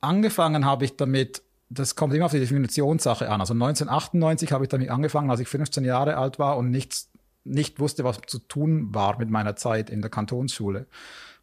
angefangen 0.00 0.64
habe 0.64 0.84
ich 0.84 0.96
damit, 0.96 1.42
das 1.70 1.94
kommt 1.94 2.12
immer 2.12 2.26
auf 2.26 2.32
die 2.32 2.40
Definitionssache 2.40 3.30
an. 3.30 3.40
Also 3.40 3.54
1998 3.54 4.52
habe 4.52 4.64
ich 4.64 4.68
damit 4.68 4.90
angefangen, 4.90 5.30
als 5.30 5.40
ich 5.40 5.48
15 5.48 5.84
Jahre 5.84 6.16
alt 6.16 6.38
war 6.40 6.58
und 6.58 6.70
nichts, 6.70 7.08
nicht 7.44 7.78
wusste, 7.78 8.02
was 8.02 8.18
zu 8.26 8.40
tun 8.40 8.92
war 8.92 9.18
mit 9.18 9.30
meiner 9.30 9.54
Zeit 9.54 9.88
in 9.88 10.02
der 10.02 10.10
Kantonsschule. 10.10 10.86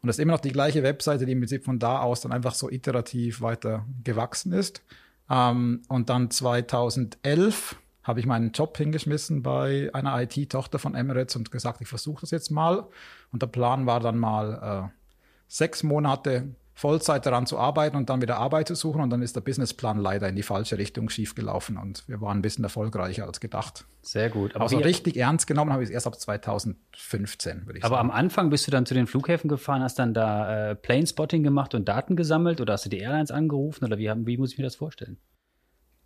Und 0.02 0.08
das 0.08 0.18
ist 0.18 0.22
immer 0.22 0.34
noch 0.34 0.42
die 0.42 0.52
gleiche 0.52 0.84
Webseite, 0.84 1.26
die 1.26 1.32
im 1.32 1.40
Prinzip 1.40 1.64
von 1.64 1.80
da 1.80 2.02
aus 2.02 2.22
dann 2.22 2.34
einfach 2.34 2.54
so 2.54 2.70
iterativ 2.70 3.42
weiter 3.42 3.86
gewachsen 4.04 4.52
ist. 4.52 4.84
Ähm, 5.30 5.82
und 5.88 6.10
dann 6.10 6.30
2011 6.30 7.78
habe 8.04 8.20
ich 8.20 8.26
meinen 8.26 8.52
Job 8.52 8.78
hingeschmissen 8.78 9.44
bei 9.44 9.90
einer 9.94 10.22
IT-Tochter 10.22 10.78
von 10.78 10.94
Emirates 10.94 11.38
und 11.38 11.52
gesagt, 11.52 11.80
ich 11.82 11.88
versuche 11.88 12.22
das 12.22 12.32
jetzt 12.32 12.52
mal. 12.52 12.88
Und 13.32 13.42
der 13.42 13.48
Plan 13.48 13.86
war 13.86 14.02
dann 14.02 14.18
mal 14.18 14.92
äh, 14.92 15.02
sechs 15.48 15.84
Monate 15.84 16.50
Vollzeit 16.78 17.26
daran 17.26 17.48
zu 17.48 17.58
arbeiten 17.58 17.98
und 17.98 18.08
dann 18.12 18.22
wieder 18.22 18.38
Arbeit 18.38 18.68
zu 18.68 18.76
suchen. 18.76 19.02
Und 19.02 19.10
dann 19.10 19.24
ist 19.24 19.36
der 19.36 19.42
Businessplan 19.42 19.98
leider 19.98 20.30
in 20.30 20.36
die 20.36 20.44
falsche 20.44 20.78
Richtung 20.78 21.10
schiefgelaufen 21.10 21.76
und 21.76 22.08
wir 22.08 22.22
waren 22.22 22.38
ein 22.38 22.42
bisschen 22.44 22.64
erfolgreicher 22.64 23.26
als 23.26 23.40
gedacht. 23.40 23.86
Sehr 24.04 24.30
gut. 24.30 24.54
Aber 24.54 24.66
also 24.66 24.78
richtig 24.78 25.18
ernst 25.18 25.48
genommen 25.48 25.74
habe 25.74 25.82
ich 25.82 25.90
es 25.90 25.94
erst 25.94 26.06
ab 26.06 26.20
2015, 26.20 27.66
würde 27.66 27.80
ich 27.80 27.84
aber 27.84 27.96
sagen. 27.96 28.10
Aber 28.10 28.14
am 28.14 28.20
Anfang 28.20 28.52
bist 28.52 28.68
du 28.68 28.72
dann 28.72 28.86
zu 28.86 28.94
den 28.94 29.08
Flughäfen 29.08 29.50
gefahren, 29.50 29.82
hast 29.82 29.98
dann 29.98 30.14
da 30.14 30.70
äh, 30.70 30.76
Plane-Spotting 30.76 31.42
gemacht 31.42 31.74
und 31.74 31.90
Daten 31.90 32.16
gesammelt 32.16 32.62
oder 32.62 32.74
hast 32.74 32.86
du 32.86 32.90
die 32.90 33.00
Airlines 33.00 33.32
angerufen 33.32 33.84
oder 33.84 33.98
wie, 33.98 34.12
wie 34.28 34.38
muss 34.38 34.52
ich 34.52 34.60
mir 34.60 34.64
das 34.64 34.76
vorstellen? 34.76 35.18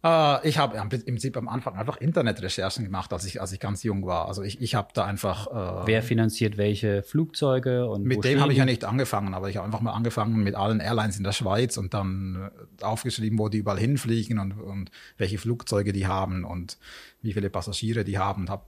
Äh, 0.04 0.48
ich 0.48 0.58
habe 0.58 0.78
im 0.78 0.90
Prinzip 0.90 1.38
am 1.38 1.48
Anfang 1.48 1.76
einfach 1.76 1.98
Internetrecherchen 1.98 2.86
gemacht, 2.86 3.14
als 3.14 3.26
ich, 3.26 3.40
als 3.40 3.52
ich 3.52 3.60
ganz 3.60 3.84
jung 3.84 4.06
war. 4.06 4.28
Also 4.28 4.42
ich, 4.42 4.62
ich 4.62 4.76
habe 4.76 4.90
da 4.94 5.06
einfach. 5.06 5.48
Äh, 5.48 5.88
Wer 5.88 6.04
finanziert 6.04 6.58
welche 6.58 7.04
Flugzeuge 7.04 7.88
und 7.88 8.04
Mit 8.04 8.24
dem 8.24 8.40
habe 8.40 8.52
ich 8.52 8.58
ja 8.58 8.66
nicht 8.66 8.84
angefangen, 8.84 9.34
aber 9.34 9.50
ich 9.50 9.58
habe 9.58 9.66
einfach 9.66 9.82
mal 9.82 9.94
angefangen 9.94 10.44
mit 10.44 10.56
allen 10.56 10.80
Airlines 10.80 11.18
in 11.18 11.24
der 11.24 11.34
Schweiz 11.34 11.78
und 11.78 11.94
dann 11.94 12.52
äh, 12.80 12.84
aufgeschrieben, 12.84 13.38
wo 13.38 13.50
die 13.50 13.60
überall 13.60 13.80
hinfliegen 13.80 14.40
und, 14.40 14.54
und 14.54 14.92
welche 15.18 15.38
Flugzeuge 15.38 15.94
die 15.94 16.08
haben 16.08 16.44
und 16.46 16.78
wie 17.22 17.34
viele 17.34 17.50
Passagiere 17.50 18.04
die 18.04 18.18
haben. 18.18 18.50
Habe 18.50 18.66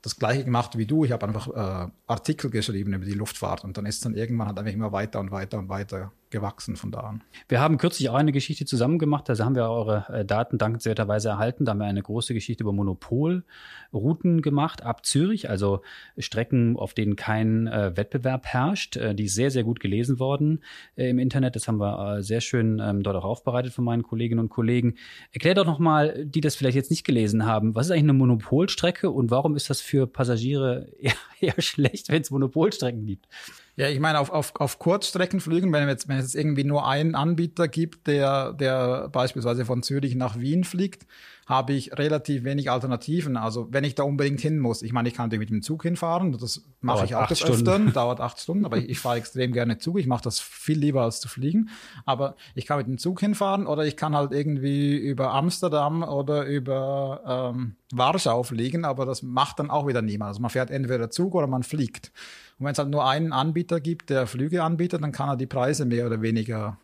das 0.00 0.16
gleiche 0.16 0.44
gemacht 0.44 0.76
wie 0.76 0.86
du. 0.86 1.04
Ich 1.04 1.12
habe 1.12 1.26
einfach 1.26 1.48
äh, 1.48 1.90
Artikel 2.06 2.50
geschrieben 2.50 2.92
über 2.92 3.06
die 3.06 3.14
Luftfahrt 3.14 3.64
und 3.64 3.76
dann 3.76 3.86
ist 3.86 4.04
dann 4.04 4.14
irgendwann 4.14 4.48
hat 4.48 4.58
einfach 4.58 4.72
immer 4.72 4.92
weiter 4.92 5.20
und 5.20 5.30
weiter 5.30 5.58
und 5.58 5.68
weiter 5.68 6.12
gewachsen 6.34 6.74
von 6.74 6.90
da 6.90 7.00
an. 7.00 7.22
Wir 7.48 7.60
haben 7.60 7.78
kürzlich 7.78 8.10
auch 8.10 8.14
eine 8.14 8.32
Geschichte 8.32 8.66
zusammen 8.66 8.98
gemacht, 8.98 9.28
da 9.28 9.38
haben 9.38 9.54
wir 9.54 9.70
eure 9.70 10.04
äh, 10.12 10.24
Daten 10.24 10.58
dankenswerterweise 10.58 11.28
erhalten. 11.28 11.64
Da 11.64 11.70
haben 11.70 11.78
wir 11.78 11.86
eine 11.86 12.02
große 12.02 12.34
Geschichte 12.34 12.64
über 12.64 12.72
Monopolrouten 12.72 14.42
gemacht 14.42 14.82
ab 14.82 15.06
Zürich, 15.06 15.48
also 15.48 15.82
Strecken, 16.18 16.76
auf 16.76 16.92
denen 16.92 17.14
kein 17.14 17.68
äh, 17.68 17.96
Wettbewerb 17.96 18.46
herrscht. 18.46 18.96
Äh, 18.96 19.14
die 19.14 19.24
ist 19.24 19.36
sehr, 19.36 19.52
sehr 19.52 19.62
gut 19.62 19.78
gelesen 19.78 20.18
worden 20.18 20.64
äh, 20.96 21.08
im 21.08 21.20
Internet. 21.20 21.54
Das 21.54 21.68
haben 21.68 21.78
wir 21.78 22.16
äh, 22.16 22.22
sehr 22.22 22.40
schön 22.40 22.80
ähm, 22.80 23.04
dort 23.04 23.16
auch 23.16 23.24
aufbereitet 23.24 23.72
von 23.72 23.84
meinen 23.84 24.02
Kolleginnen 24.02 24.40
und 24.40 24.48
Kollegen. 24.48 24.96
Erklär 25.30 25.54
doch 25.54 25.66
nochmal, 25.66 26.26
die 26.26 26.40
das 26.40 26.56
vielleicht 26.56 26.76
jetzt 26.76 26.90
nicht 26.90 27.04
gelesen 27.04 27.46
haben, 27.46 27.76
was 27.76 27.86
ist 27.86 27.92
eigentlich 27.92 28.04
eine 28.04 28.14
Monopolstrecke 28.14 29.08
und 29.08 29.30
warum 29.30 29.54
ist 29.54 29.70
das 29.70 29.80
für 29.80 30.08
Passagiere 30.08 30.88
eher, 30.98 31.14
eher 31.40 31.62
schlecht, 31.62 32.08
wenn 32.08 32.22
es 32.22 32.32
Monopolstrecken 32.32 33.06
gibt? 33.06 33.28
Ja, 33.76 33.88
ich 33.88 33.98
meine, 33.98 34.20
auf, 34.20 34.30
auf, 34.30 34.54
auf 34.56 34.78
Kurzstreckenflügen, 34.78 35.72
wenn, 35.72 35.88
jetzt, 35.88 36.08
wenn 36.08 36.18
es 36.18 36.32
jetzt 36.32 36.36
irgendwie 36.36 36.62
nur 36.62 36.86
einen 36.86 37.16
Anbieter 37.16 37.66
gibt, 37.66 38.06
der, 38.06 38.52
der 38.52 39.08
beispielsweise 39.08 39.64
von 39.64 39.82
Zürich 39.82 40.14
nach 40.14 40.38
Wien 40.38 40.62
fliegt, 40.62 41.06
habe 41.46 41.74
ich 41.74 41.92
relativ 41.98 42.44
wenig 42.44 42.70
Alternativen. 42.70 43.36
Also 43.36 43.68
wenn 43.70 43.84
ich 43.84 43.94
da 43.94 44.04
unbedingt 44.04 44.40
hin 44.40 44.60
muss, 44.60 44.82
ich 44.82 44.92
meine, 44.92 45.08
ich 45.08 45.14
kann 45.14 45.26
natürlich 45.26 45.40
mit 45.40 45.50
dem 45.50 45.62
Zug 45.62 45.82
hinfahren, 45.82 46.32
das 46.32 46.62
mache 46.80 46.98
dauert 46.98 47.10
ich 47.10 47.16
auch 47.16 47.26
des 47.26 47.44
Öfteren, 47.44 47.92
dauert 47.92 48.20
acht 48.20 48.40
Stunden, 48.40 48.64
aber 48.64 48.78
ich, 48.78 48.88
ich 48.88 48.98
fahre 49.00 49.18
extrem 49.18 49.52
gerne 49.52 49.78
Zug, 49.78 49.98
ich 49.98 50.06
mache 50.06 50.22
das 50.22 50.40
viel 50.40 50.78
lieber 50.78 51.02
als 51.02 51.20
zu 51.20 51.28
fliegen. 51.28 51.70
Aber 52.06 52.36
ich 52.54 52.66
kann 52.66 52.78
mit 52.78 52.86
dem 52.86 52.98
Zug 52.98 53.20
hinfahren 53.20 53.66
oder 53.66 53.84
ich 53.84 53.96
kann 53.96 54.14
halt 54.14 54.32
irgendwie 54.32 54.96
über 54.96 55.34
Amsterdam 55.34 56.02
oder 56.02 56.46
über 56.46 57.52
ähm, 57.54 57.76
Warschau 57.92 58.42
fliegen, 58.44 58.84
aber 58.84 59.04
das 59.04 59.22
macht 59.22 59.58
dann 59.58 59.70
auch 59.70 59.86
wieder 59.86 60.00
niemand. 60.00 60.28
Also 60.28 60.40
man 60.40 60.50
fährt 60.50 60.70
entweder 60.70 61.10
Zug 61.10 61.34
oder 61.34 61.46
man 61.46 61.62
fliegt. 61.62 62.12
Und 62.58 62.66
wenn 62.66 62.72
es 62.72 62.78
halt 62.78 62.90
nur 62.90 63.06
einen 63.06 63.32
Anbieter 63.32 63.80
gibt, 63.80 64.10
der 64.10 64.26
Flüge 64.26 64.62
anbietet, 64.62 65.02
dann 65.02 65.12
kann 65.12 65.28
er 65.28 65.36
die 65.36 65.46
Preise 65.46 65.84
mehr 65.84 66.06
oder 66.06 66.22
weniger 66.22 66.78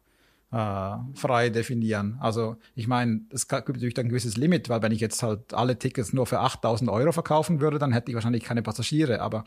äh, 0.53 0.97
frei 1.15 1.51
definieren. 1.51 2.19
Also 2.21 2.57
ich 2.75 2.89
meine, 2.89 3.21
es 3.31 3.47
gibt 3.47 3.69
natürlich 3.69 3.99
ein 3.99 4.09
gewisses 4.09 4.37
Limit, 4.37 4.69
weil 4.69 4.83
wenn 4.83 4.93
ich 4.93 5.01
jetzt 5.01 5.23
halt 5.23 5.55
alle 5.55 5.79
Tickets 5.79 6.13
nur 6.13 6.27
für 6.27 6.41
8000 6.41 6.91
Euro 6.91 7.13
verkaufen 7.13 7.61
würde, 7.61 7.79
dann 7.79 7.93
hätte 7.93 8.11
ich 8.11 8.15
wahrscheinlich 8.15 8.45
keine 8.45 8.63
Passagiere. 8.63 9.21
Aber 9.21 9.45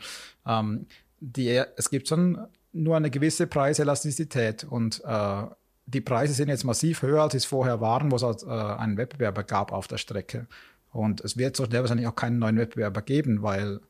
ähm, 0.48 0.88
die, 1.20 1.62
es 1.76 1.90
gibt 1.90 2.08
schon 2.08 2.40
nur 2.72 2.96
eine 2.96 3.10
gewisse 3.12 3.48
Preiselastizität 3.48 4.64
und 4.64 5.02
äh, 5.06 5.44
die 5.86 6.02
Preise 6.02 6.34
sind 6.34 6.48
jetzt 6.48 6.64
massiv 6.64 7.02
höher, 7.02 7.22
als 7.22 7.34
es 7.34 7.46
vorher 7.46 7.82
waren, 7.82 8.12
wo 8.12 8.16
es 8.16 8.24
halt, 8.24 8.44
äh, 8.44 8.48
einen 8.50 8.98
Wettbewerber 8.98 9.44
gab 9.44 9.72
auf 9.72 9.88
der 9.88 9.98
Strecke. 9.98 10.48
Und 10.92 11.22
es 11.22 11.38
wird 11.38 11.58
so 11.58 11.66
schnell 11.66 11.82
wahrscheinlich 11.82 12.08
auch 12.08 12.16
keinen 12.16 12.40
neuen 12.40 12.58
Wettbewerber 12.58 13.02
geben, 13.02 13.42
weil 13.42 13.82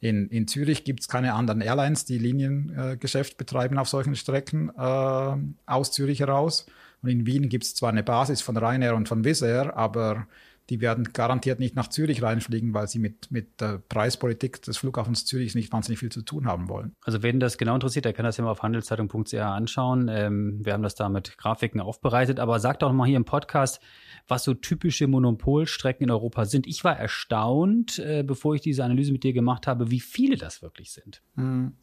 in, 0.00 0.28
in 0.28 0.46
Zürich 0.46 0.84
gibt 0.84 1.00
es 1.00 1.08
keine 1.08 1.34
anderen 1.34 1.60
Airlines, 1.60 2.04
die 2.04 2.18
Liniengeschäft 2.18 3.32
äh, 3.32 3.36
betreiben 3.36 3.78
auf 3.78 3.88
solchen 3.88 4.14
Strecken 4.14 4.70
äh, 4.76 5.36
aus 5.66 5.92
Zürich 5.92 6.20
heraus. 6.20 6.66
Und 7.02 7.08
in 7.08 7.26
Wien 7.26 7.48
gibt 7.48 7.64
es 7.64 7.74
zwar 7.74 7.90
eine 7.90 8.02
Basis 8.02 8.42
von 8.42 8.56
Ryanair 8.56 8.94
und 8.94 9.08
von 9.08 9.24
Wizz 9.24 9.42
Air, 9.42 9.76
aber 9.76 10.26
die 10.70 10.80
werden 10.80 11.12
garantiert 11.12 11.60
nicht 11.60 11.76
nach 11.76 11.88
Zürich 11.88 12.22
reinfliegen, 12.22 12.74
weil 12.74 12.88
sie 12.88 12.98
mit, 12.98 13.30
mit 13.30 13.60
der 13.60 13.78
Preispolitik 13.78 14.62
des 14.62 14.76
Flughafens 14.78 15.24
Zürich 15.24 15.54
nicht 15.54 15.72
wahnsinnig 15.72 16.00
viel 16.00 16.10
zu 16.10 16.22
tun 16.22 16.46
haben 16.46 16.68
wollen. 16.68 16.94
Also 17.04 17.22
wen 17.22 17.38
das 17.38 17.56
genau 17.56 17.74
interessiert, 17.74 18.04
der 18.04 18.12
kann 18.12 18.24
das 18.24 18.36
ja 18.36 18.44
mal 18.44 18.50
auf 18.50 18.62
handelszeitung.ch 18.62 19.34
anschauen. 19.34 20.08
Ähm, 20.10 20.64
wir 20.64 20.72
haben 20.72 20.82
das 20.82 20.96
da 20.96 21.08
mit 21.08 21.38
Grafiken 21.38 21.80
aufbereitet. 21.80 22.40
Aber 22.40 22.58
sagt 22.58 22.82
doch 22.82 22.92
mal 22.92 23.06
hier 23.06 23.16
im 23.16 23.24
Podcast, 23.24 23.80
was 24.26 24.44
so 24.44 24.54
typische 24.54 25.06
Monopolstrecken 25.06 26.04
in 26.04 26.10
Europa 26.10 26.44
sind. 26.44 26.66
Ich 26.66 26.82
war 26.82 26.98
erstaunt, 26.98 27.98
äh, 28.00 28.24
bevor 28.24 28.54
ich 28.54 28.60
diese 28.60 28.84
Analyse 28.84 29.12
mit 29.12 29.22
dir 29.22 29.32
gemacht 29.32 29.66
habe, 29.66 29.90
wie 29.90 30.00
viele 30.00 30.36
das 30.36 30.62
wirklich 30.62 30.92
sind. 30.92 31.22
Hm. 31.36 31.74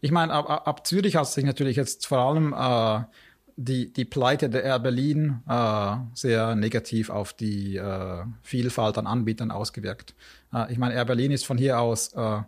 Ich 0.00 0.10
meine, 0.10 0.32
ab, 0.32 0.66
ab 0.66 0.86
Zürich 0.86 1.16
hat 1.16 1.26
sich 1.26 1.44
natürlich 1.44 1.76
jetzt 1.76 2.06
vor 2.06 2.18
allem 2.18 2.52
äh, 2.52 3.04
die, 3.56 3.92
die 3.92 4.04
Pleite 4.04 4.48
der 4.48 4.64
Air 4.64 4.78
Berlin 4.78 5.42
äh, 5.48 5.96
sehr 6.14 6.54
negativ 6.56 7.10
auf 7.10 7.32
die 7.32 7.76
äh, 7.76 8.24
Vielfalt 8.42 8.98
an 8.98 9.06
Anbietern 9.06 9.50
ausgewirkt. 9.50 10.14
Äh, 10.52 10.72
ich 10.72 10.78
meine, 10.78 10.94
Air 10.94 11.04
Berlin 11.04 11.30
ist 11.30 11.46
von 11.46 11.58
hier 11.58 11.80
aus 11.80 12.12
äh, 12.14 12.40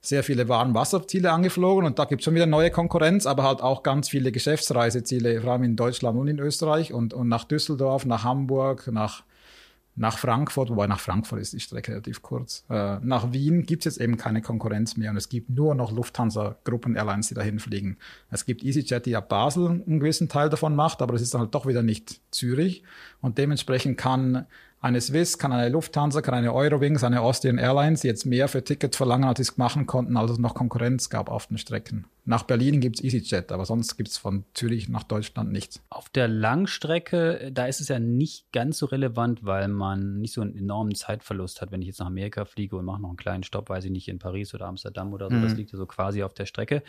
sehr 0.00 0.22
viele 0.22 0.48
Waren-Wasserziele 0.48 1.32
angeflogen 1.32 1.84
und 1.84 1.98
da 1.98 2.04
gibt 2.04 2.20
es 2.20 2.24
schon 2.24 2.34
wieder 2.34 2.46
neue 2.46 2.70
Konkurrenz, 2.70 3.26
aber 3.26 3.42
halt 3.42 3.60
auch 3.60 3.82
ganz 3.82 4.08
viele 4.08 4.30
Geschäftsreiseziele, 4.32 5.40
vor 5.40 5.52
allem 5.52 5.64
in 5.64 5.76
Deutschland 5.76 6.18
und 6.18 6.28
in 6.28 6.38
Österreich 6.38 6.92
und, 6.92 7.12
und 7.12 7.28
nach 7.28 7.44
Düsseldorf, 7.44 8.06
nach 8.06 8.24
Hamburg, 8.24 8.88
nach 8.92 9.24
nach 9.96 10.18
Frankfurt, 10.18 10.68
wobei 10.68 10.86
nach 10.86 11.00
Frankfurt 11.00 11.40
ist 11.40 11.54
die 11.54 11.60
Strecke 11.60 11.92
relativ 11.92 12.22
kurz. 12.22 12.64
Äh, 12.68 12.98
nach 13.00 13.32
Wien 13.32 13.64
gibt 13.64 13.86
es 13.86 13.96
jetzt 13.96 14.02
eben 14.02 14.18
keine 14.18 14.42
Konkurrenz 14.42 14.96
mehr 14.96 15.10
und 15.10 15.16
es 15.16 15.30
gibt 15.30 15.50
nur 15.50 15.74
noch 15.74 15.90
Lufthansa-Gruppen-Airlines, 15.90 17.28
die 17.28 17.34
dahin 17.34 17.58
fliegen. 17.58 17.96
Es 18.30 18.44
gibt 18.44 18.62
EasyJet, 18.62 19.06
die 19.06 19.16
ab 19.16 19.30
Basel 19.30 19.68
einen 19.68 19.98
gewissen 19.98 20.28
Teil 20.28 20.50
davon 20.50 20.76
macht, 20.76 21.00
aber 21.00 21.14
das 21.14 21.22
ist 21.22 21.32
dann 21.32 21.40
halt 21.40 21.54
doch 21.54 21.66
wieder 21.66 21.82
nicht 21.82 22.20
Zürich 22.30 22.82
und 23.22 23.38
dementsprechend 23.38 23.96
kann 23.96 24.46
eine 24.80 25.00
Swiss, 25.00 25.38
kann 25.38 25.52
eine 25.52 25.68
Lufthansa, 25.70 26.20
kann 26.22 26.34
eine 26.34 26.52
Eurowings, 26.52 27.02
eine 27.02 27.20
Austrian 27.20 27.58
Airlines 27.58 28.02
jetzt 28.02 28.26
mehr 28.26 28.48
für 28.48 28.62
Tickets 28.62 28.96
verlangen, 28.96 29.24
als 29.24 29.38
sie 29.38 29.42
es 29.42 29.56
machen 29.56 29.86
konnten, 29.86 30.16
als 30.16 30.30
es 30.30 30.38
noch 30.38 30.54
Konkurrenz 30.54 31.10
gab 31.10 31.30
auf 31.30 31.46
den 31.46 31.58
Strecken. 31.58 32.06
Nach 32.28 32.42
Berlin 32.42 32.80
gibt's 32.80 33.02
EasyJet, 33.02 33.52
aber 33.52 33.64
sonst 33.64 33.96
gibt's 33.96 34.18
von 34.18 34.44
Zürich 34.52 34.88
nach 34.88 35.04
Deutschland 35.04 35.52
nichts. 35.52 35.80
Auf 35.90 36.08
der 36.08 36.26
Langstrecke, 36.26 37.52
da 37.52 37.66
ist 37.66 37.80
es 37.80 37.86
ja 37.86 38.00
nicht 38.00 38.50
ganz 38.52 38.78
so 38.78 38.86
relevant, 38.86 39.44
weil 39.44 39.68
man 39.68 40.18
nicht 40.18 40.34
so 40.34 40.40
einen 40.40 40.56
enormen 40.56 40.96
Zeitverlust 40.96 41.62
hat, 41.62 41.70
wenn 41.70 41.82
ich 41.82 41.86
jetzt 41.86 42.00
nach 42.00 42.06
Amerika 42.06 42.44
fliege 42.44 42.76
und 42.76 42.84
mache 42.84 43.00
noch 43.00 43.10
einen 43.10 43.16
kleinen 43.16 43.44
Stopp, 43.44 43.68
weiß 43.68 43.84
ich 43.84 43.92
nicht, 43.92 44.08
in 44.08 44.18
Paris 44.18 44.54
oder 44.54 44.66
Amsterdam 44.66 45.12
oder 45.12 45.30
so. 45.30 45.36
Mhm. 45.36 45.42
Das 45.42 45.54
liegt 45.54 45.70
ja 45.70 45.78
so 45.78 45.86
quasi 45.86 46.24
auf 46.24 46.34
der 46.34 46.46
Strecke. 46.46 46.82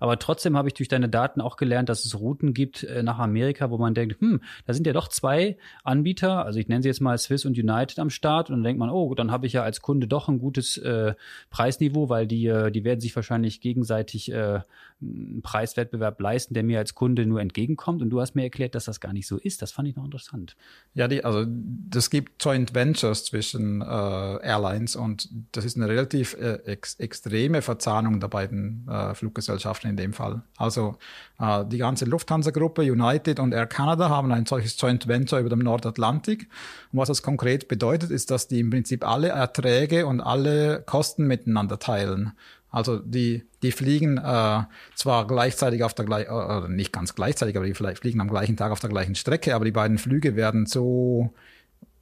Aber 0.00 0.18
trotzdem 0.18 0.56
habe 0.56 0.68
ich 0.68 0.74
durch 0.74 0.88
deine 0.88 1.08
Daten 1.08 1.40
auch 1.40 1.56
gelernt, 1.56 1.88
dass 1.88 2.04
es 2.04 2.18
Routen 2.18 2.52
gibt 2.52 2.82
äh, 2.82 3.04
nach 3.04 3.20
Amerika, 3.20 3.70
wo 3.70 3.78
man 3.78 3.94
denkt, 3.94 4.20
hm, 4.20 4.40
da 4.66 4.74
sind 4.74 4.88
ja 4.88 4.92
doch 4.92 5.06
zwei 5.06 5.56
Anbieter, 5.84 6.44
also 6.44 6.58
ich 6.58 6.66
nenne 6.66 6.82
sie 6.82 6.88
jetzt 6.88 7.00
mal 7.00 7.16
Swiss 7.16 7.29
und 7.30 7.58
United 7.58 7.98
am 7.98 8.10
Start 8.10 8.50
und 8.50 8.56
dann 8.56 8.64
denkt 8.64 8.78
man, 8.78 8.90
oh, 8.90 9.14
dann 9.14 9.30
habe 9.30 9.46
ich 9.46 9.52
ja 9.52 9.62
als 9.62 9.80
Kunde 9.80 10.06
doch 10.06 10.28
ein 10.28 10.38
gutes 10.38 10.76
äh, 10.78 11.14
Preisniveau, 11.50 12.08
weil 12.08 12.26
die, 12.26 12.46
äh, 12.46 12.70
die 12.70 12.84
werden 12.84 13.00
sich 13.00 13.14
wahrscheinlich 13.14 13.60
gegenseitig 13.60 14.32
äh, 14.32 14.60
einen 15.02 15.40
Preiswettbewerb 15.42 16.20
leisten, 16.20 16.54
der 16.54 16.62
mir 16.62 16.78
als 16.78 16.94
Kunde 16.94 17.24
nur 17.26 17.40
entgegenkommt. 17.40 18.02
Und 18.02 18.10
du 18.10 18.20
hast 18.20 18.34
mir 18.34 18.42
erklärt, 18.42 18.74
dass 18.74 18.84
das 18.84 19.00
gar 19.00 19.12
nicht 19.12 19.26
so 19.26 19.38
ist. 19.38 19.62
Das 19.62 19.72
fand 19.72 19.88
ich 19.88 19.96
noch 19.96 20.04
interessant. 20.04 20.56
Ja, 20.94 21.08
die, 21.08 21.24
also 21.24 21.46
das 21.48 22.10
gibt 22.10 22.44
Joint 22.44 22.74
Ventures 22.74 23.24
zwischen 23.24 23.80
äh, 23.80 23.84
Airlines 23.84 24.96
und 24.96 25.28
das 25.52 25.64
ist 25.64 25.76
eine 25.76 25.88
relativ 25.88 26.34
äh, 26.34 26.60
ex 26.64 26.94
extreme 26.94 27.62
Verzahnung 27.62 28.20
der 28.20 28.28
beiden 28.28 28.86
äh, 28.88 29.14
Fluggesellschaften 29.14 29.90
in 29.90 29.96
dem 29.96 30.12
Fall. 30.12 30.42
Also 30.56 30.96
die 31.72 31.78
ganze 31.78 32.04
Lufthansa-Gruppe, 32.04 32.82
United 32.82 33.40
und 33.40 33.54
Air 33.54 33.66
Canada 33.66 34.10
haben 34.10 34.30
ein 34.30 34.44
solches 34.44 34.78
Joint 34.78 35.08
Venture 35.08 35.40
über 35.40 35.48
dem 35.48 35.60
Nordatlantik. 35.60 36.50
Und 36.92 36.98
was 36.98 37.08
das 37.08 37.19
konkret 37.22 37.68
bedeutet, 37.68 38.10
ist, 38.10 38.30
dass 38.30 38.48
die 38.48 38.60
im 38.60 38.70
Prinzip 38.70 39.06
alle 39.06 39.28
Erträge 39.28 40.06
und 40.06 40.20
alle 40.20 40.82
Kosten 40.82 41.26
miteinander 41.26 41.78
teilen. 41.78 42.32
Also 42.70 42.98
die, 42.98 43.44
die 43.62 43.72
fliegen 43.72 44.18
äh, 44.18 44.62
zwar 44.94 45.26
gleichzeitig 45.26 45.82
auf 45.82 45.94
der 45.94 46.04
gleichen, 46.04 46.30
äh, 46.30 46.68
nicht 46.68 46.92
ganz 46.92 47.14
gleichzeitig, 47.14 47.56
aber 47.56 47.66
die 47.66 47.74
fliegen 47.74 48.20
am 48.20 48.28
gleichen 48.28 48.56
Tag 48.56 48.70
auf 48.70 48.80
der 48.80 48.90
gleichen 48.90 49.16
Strecke, 49.16 49.54
aber 49.54 49.64
die 49.64 49.72
beiden 49.72 49.98
Flüge 49.98 50.36
werden 50.36 50.66
so 50.66 51.32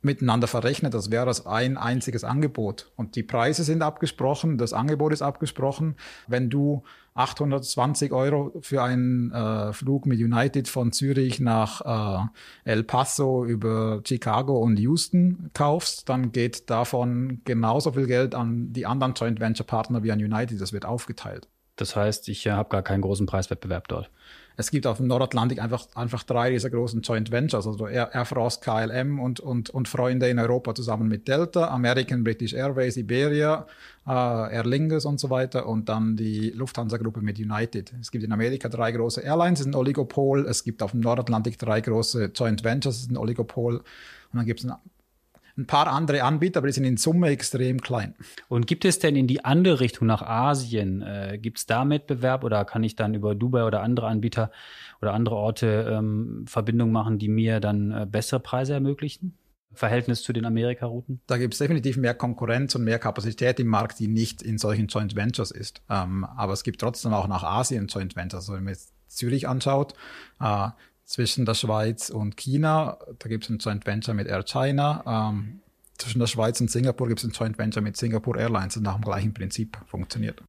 miteinander 0.02 0.46
verrechnet, 0.46 0.94
als 0.94 1.10
wäre 1.10 1.26
das 1.26 1.46
ein 1.46 1.76
einziges 1.76 2.22
Angebot. 2.22 2.90
Und 2.96 3.16
die 3.16 3.22
Preise 3.22 3.64
sind 3.64 3.82
abgesprochen, 3.82 4.58
das 4.58 4.72
Angebot 4.72 5.12
ist 5.12 5.22
abgesprochen. 5.22 5.96
Wenn 6.28 6.50
du 6.50 6.82
820 7.18 8.12
Euro 8.12 8.52
für 8.60 8.82
einen 8.82 9.32
äh, 9.32 9.72
Flug 9.72 10.06
mit 10.06 10.20
United 10.20 10.68
von 10.68 10.92
Zürich 10.92 11.40
nach 11.40 12.24
äh, 12.64 12.70
El 12.70 12.84
Paso 12.84 13.44
über 13.44 14.00
Chicago 14.06 14.58
und 14.58 14.78
Houston 14.78 15.50
kaufst, 15.52 16.08
dann 16.08 16.30
geht 16.30 16.70
davon 16.70 17.40
genauso 17.44 17.92
viel 17.92 18.06
Geld 18.06 18.36
an 18.36 18.72
die 18.72 18.86
anderen 18.86 19.14
Joint 19.14 19.40
Venture 19.40 19.66
Partner 19.66 20.04
wie 20.04 20.12
an 20.12 20.20
United. 20.20 20.60
Das 20.60 20.72
wird 20.72 20.84
aufgeteilt. 20.84 21.48
Das 21.74 21.96
heißt, 21.96 22.28
ich 22.28 22.46
äh, 22.46 22.52
habe 22.52 22.68
gar 22.68 22.82
keinen 22.82 23.02
großen 23.02 23.26
Preiswettbewerb 23.26 23.88
dort. 23.88 24.10
Es 24.60 24.72
gibt 24.72 24.88
auf 24.88 24.96
dem 24.96 25.06
Nordatlantik 25.06 25.62
einfach, 25.62 25.86
einfach 25.94 26.24
drei 26.24 26.50
dieser 26.50 26.68
großen 26.68 27.00
Joint 27.02 27.30
Ventures, 27.30 27.64
also 27.64 27.86
Air, 27.86 28.24
France, 28.24 28.58
KLM 28.60 29.20
und, 29.20 29.38
und, 29.38 29.70
und 29.70 29.86
Freunde 29.86 30.28
in 30.28 30.40
Europa 30.40 30.74
zusammen 30.74 31.06
mit 31.06 31.28
Delta, 31.28 31.68
American, 31.68 32.24
British 32.24 32.54
Airways, 32.54 32.96
Iberia, 32.96 33.68
äh, 34.04 34.10
Air 34.10 34.64
Lingus 34.64 35.04
und 35.04 35.20
so 35.20 35.30
weiter 35.30 35.68
und 35.68 35.88
dann 35.88 36.16
die 36.16 36.50
Lufthansa-Gruppe 36.50 37.20
mit 37.20 37.38
United. 37.38 37.92
Es 38.00 38.10
gibt 38.10 38.24
in 38.24 38.32
Amerika 38.32 38.68
drei 38.68 38.90
große 38.90 39.20
Airlines, 39.20 39.60
es 39.60 39.66
ist 39.66 39.72
ein 39.72 39.76
Oligopol. 39.76 40.44
Es 40.46 40.64
gibt 40.64 40.82
auf 40.82 40.90
dem 40.90 41.00
Nordatlantik 41.00 41.56
drei 41.56 41.80
große 41.80 42.32
Joint 42.34 42.64
Ventures, 42.64 42.96
es 42.96 43.02
ist 43.02 43.12
ein 43.12 43.16
Oligopol. 43.16 43.76
Und 43.76 43.84
dann 44.32 44.44
gibt 44.44 44.58
es 44.58 44.66
ein 44.66 44.74
ein 45.58 45.66
paar 45.66 45.88
andere 45.88 46.22
Anbieter, 46.22 46.58
aber 46.58 46.68
die 46.68 46.72
sind 46.72 46.84
in 46.84 46.96
Summe 46.96 47.28
extrem 47.28 47.80
klein. 47.80 48.14
Und 48.48 48.66
gibt 48.66 48.84
es 48.84 49.00
denn 49.00 49.16
in 49.16 49.26
die 49.26 49.44
andere 49.44 49.80
Richtung 49.80 50.06
nach 50.06 50.22
Asien, 50.22 51.02
äh, 51.02 51.38
gibt 51.40 51.58
es 51.58 51.66
da 51.66 51.88
Wettbewerb 51.88 52.44
oder 52.44 52.64
kann 52.64 52.84
ich 52.84 52.96
dann 52.96 53.14
über 53.14 53.34
Dubai 53.34 53.64
oder 53.64 53.82
andere 53.82 54.06
Anbieter 54.06 54.50
oder 55.02 55.12
andere 55.12 55.36
Orte 55.36 55.92
ähm, 55.92 56.44
Verbindungen 56.46 56.92
machen, 56.92 57.18
die 57.18 57.28
mir 57.28 57.60
dann 57.60 57.90
äh, 57.90 58.06
bessere 58.08 58.40
Preise 58.40 58.74
ermöglichen? 58.74 59.36
Verhältnis 59.72 60.22
zu 60.22 60.32
den 60.32 60.44
Amerika-Routen? 60.44 61.20
Da 61.26 61.36
gibt 61.36 61.54
es 61.54 61.58
definitiv 61.58 61.96
mehr 61.98 62.14
Konkurrenz 62.14 62.74
und 62.74 62.84
mehr 62.84 62.98
Kapazität 62.98 63.60
im 63.60 63.68
Markt, 63.68 63.98
die 63.98 64.08
nicht 64.08 64.42
in 64.42 64.58
solchen 64.58 64.86
Joint 64.86 65.14
Ventures 65.14 65.50
ist. 65.50 65.82
Ähm, 65.90 66.24
aber 66.24 66.52
es 66.52 66.62
gibt 66.62 66.80
trotzdem 66.80 67.12
auch 67.12 67.28
nach 67.28 67.42
Asien 67.42 67.86
Joint 67.86 68.16
Ventures. 68.16 68.44
Also 68.44 68.54
wenn 68.54 68.64
wir 68.64 68.72
jetzt 68.72 68.92
Zürich 69.08 69.48
anschaut, 69.48 69.94
äh, 70.40 70.68
zwischen 71.08 71.46
der 71.46 71.54
Schweiz 71.54 72.10
und 72.10 72.36
China, 72.36 72.98
da 73.18 73.28
gibt 73.28 73.44
es 73.44 73.50
ein 73.50 73.58
Joint 73.58 73.86
Venture 73.86 74.14
mit 74.14 74.28
Air 74.28 74.44
China. 74.44 75.30
Ähm, 75.30 75.60
zwischen 75.96 76.20
der 76.20 76.26
Schweiz 76.26 76.60
und 76.60 76.70
Singapur 76.70 77.08
gibt 77.08 77.20
es 77.20 77.24
ein 77.24 77.32
Joint 77.32 77.58
Venture 77.58 77.82
mit 77.82 77.96
Singapore 77.96 78.38
Airlines 78.38 78.76
und 78.76 78.82
nach 78.82 78.94
dem 78.96 79.02
gleichen 79.02 79.32
Prinzip 79.32 79.78
funktioniert. 79.86 80.42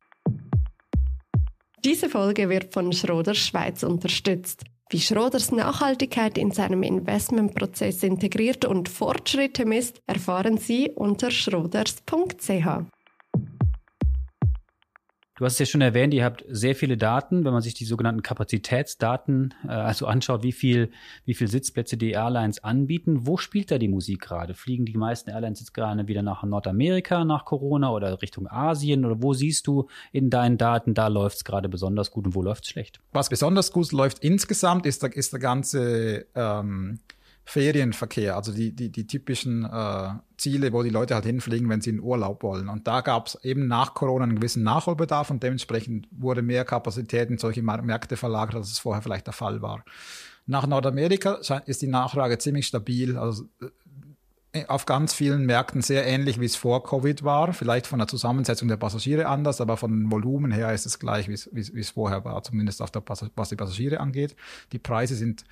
Diese 1.83 2.09
Folge 2.09 2.49
wird 2.49 2.73
von 2.73 2.91
Schroders 2.91 3.37
Schweiz 3.37 3.83
unterstützt. 3.83 4.65
Wie 4.89 4.99
Schroders 4.99 5.51
Nachhaltigkeit 5.51 6.37
in 6.37 6.51
seinem 6.51 6.83
Investmentprozess 6.83 8.03
integriert 8.03 8.65
und 8.65 8.89
Fortschritte 8.89 9.65
misst, 9.65 10.01
erfahren 10.07 10.57
Sie 10.57 10.91
unter 10.93 11.31
schroders.ch. 11.31 12.98
Du 15.39 15.45
hast 15.45 15.53
es 15.53 15.59
ja 15.59 15.65
schon 15.67 15.79
erwähnt, 15.79 16.13
ihr 16.13 16.25
habt 16.25 16.43
sehr 16.49 16.75
viele 16.75 16.97
Daten. 16.97 17.45
Wenn 17.45 17.53
man 17.53 17.61
sich 17.61 17.73
die 17.73 17.85
sogenannten 17.85 18.23
Kapazitätsdaten 18.23 19.53
äh, 19.65 19.71
also 19.71 20.05
anschaut, 20.05 20.43
wie 20.43 20.51
viel, 20.51 20.91
wie 21.23 21.33
viel 21.33 21.47
Sitzplätze 21.47 21.95
die 21.95 22.11
Airlines 22.11 22.61
anbieten, 22.61 23.25
wo 23.25 23.37
spielt 23.37 23.71
da 23.71 23.77
die 23.77 23.87
Musik 23.87 24.19
gerade? 24.19 24.53
Fliegen 24.53 24.83
die 24.83 24.97
meisten 24.97 25.29
Airlines 25.29 25.61
jetzt 25.61 25.73
gerade 25.73 26.09
wieder 26.09 26.23
nach 26.23 26.43
Nordamerika 26.43 27.23
nach 27.23 27.45
Corona 27.45 27.89
oder 27.89 28.21
Richtung 28.21 28.47
Asien? 28.49 29.05
Oder 29.05 29.23
wo 29.23 29.33
siehst 29.33 29.65
du 29.67 29.87
in 30.11 30.29
deinen 30.29 30.57
Daten, 30.57 30.93
da 30.93 31.07
läuft 31.07 31.37
es 31.37 31.43
gerade 31.45 31.69
besonders 31.69 32.11
gut 32.11 32.25
und 32.25 32.35
wo 32.35 32.41
läuft 32.41 32.65
es 32.65 32.71
schlecht? 32.71 32.99
Was 33.13 33.29
besonders 33.29 33.71
gut 33.71 33.93
läuft 33.93 34.19
insgesamt, 34.19 34.85
ist 34.85 35.03
der, 35.03 35.15
ist 35.15 35.31
der 35.31 35.39
ganze 35.39 36.25
ähm, 36.35 36.99
Ferienverkehr, 37.45 38.35
also 38.35 38.51
die, 38.53 38.75
die, 38.75 38.91
die 38.91 39.07
typischen 39.07 39.65
äh, 39.65 40.09
Ziele, 40.37 40.71
wo 40.71 40.83
die 40.83 40.91
Leute 40.91 41.15
halt 41.15 41.25
hinfliegen, 41.25 41.67
wenn 41.67 41.81
sie 41.81 41.89
in 41.89 41.99
Urlaub 41.99 42.43
wollen. 42.43 42.69
Und 42.69 42.87
da 42.87 43.01
gab 43.01 43.27
es 43.27 43.43
eben 43.43 43.67
nach 43.67 43.95
Corona 43.95 44.25
einen 44.25 44.35
gewissen 44.35 44.61
Nachholbedarf 44.61 45.31
und 45.31 45.41
dementsprechend 45.41 46.07
wurde 46.11 46.43
mehr 46.43 46.63
Kapazität 46.63 47.29
in 47.29 47.39
solche 47.39 47.63
Märkte 47.63 48.17
verlagert, 48.17 48.55
als 48.55 48.71
es 48.71 48.79
vorher 48.79 49.01
vielleicht 49.01 49.25
der 49.25 49.33
Fall 49.33 49.61
war. 49.63 49.83
Nach 50.45 50.67
Nordamerika 50.67 51.39
ist 51.65 51.81
die 51.81 51.87
Nachfrage 51.87 52.37
ziemlich 52.37 52.67
stabil, 52.67 53.17
also 53.17 53.45
äh, 53.61 54.65
auf 54.67 54.87
ganz 54.87 55.13
vielen 55.13 55.45
Märkten 55.45 55.81
sehr 55.81 56.07
ähnlich, 56.07 56.39
wie 56.39 56.45
es 56.45 56.55
vor 56.55 56.83
Covid 56.83 57.23
war. 57.23 57.53
Vielleicht 57.53 57.85
von 57.85 57.99
der 57.99 58.07
Zusammensetzung 58.07 58.67
der 58.67 58.77
Passagiere 58.77 59.27
anders, 59.27 59.61
aber 59.61 59.77
von 59.77 60.11
Volumen 60.11 60.51
her 60.51 60.73
ist 60.73 60.87
es 60.87 60.97
gleich, 60.97 61.27
wie 61.27 61.79
es 61.79 61.89
vorher 61.91 62.25
war, 62.25 62.41
zumindest 62.41 62.81
auf 62.81 62.89
der, 62.89 63.03
was 63.35 63.49
die 63.49 63.55
Passagiere 63.55 63.99
angeht. 63.99 64.35
Die 64.71 64.79
Preise 64.79 65.15
sind 65.15 65.45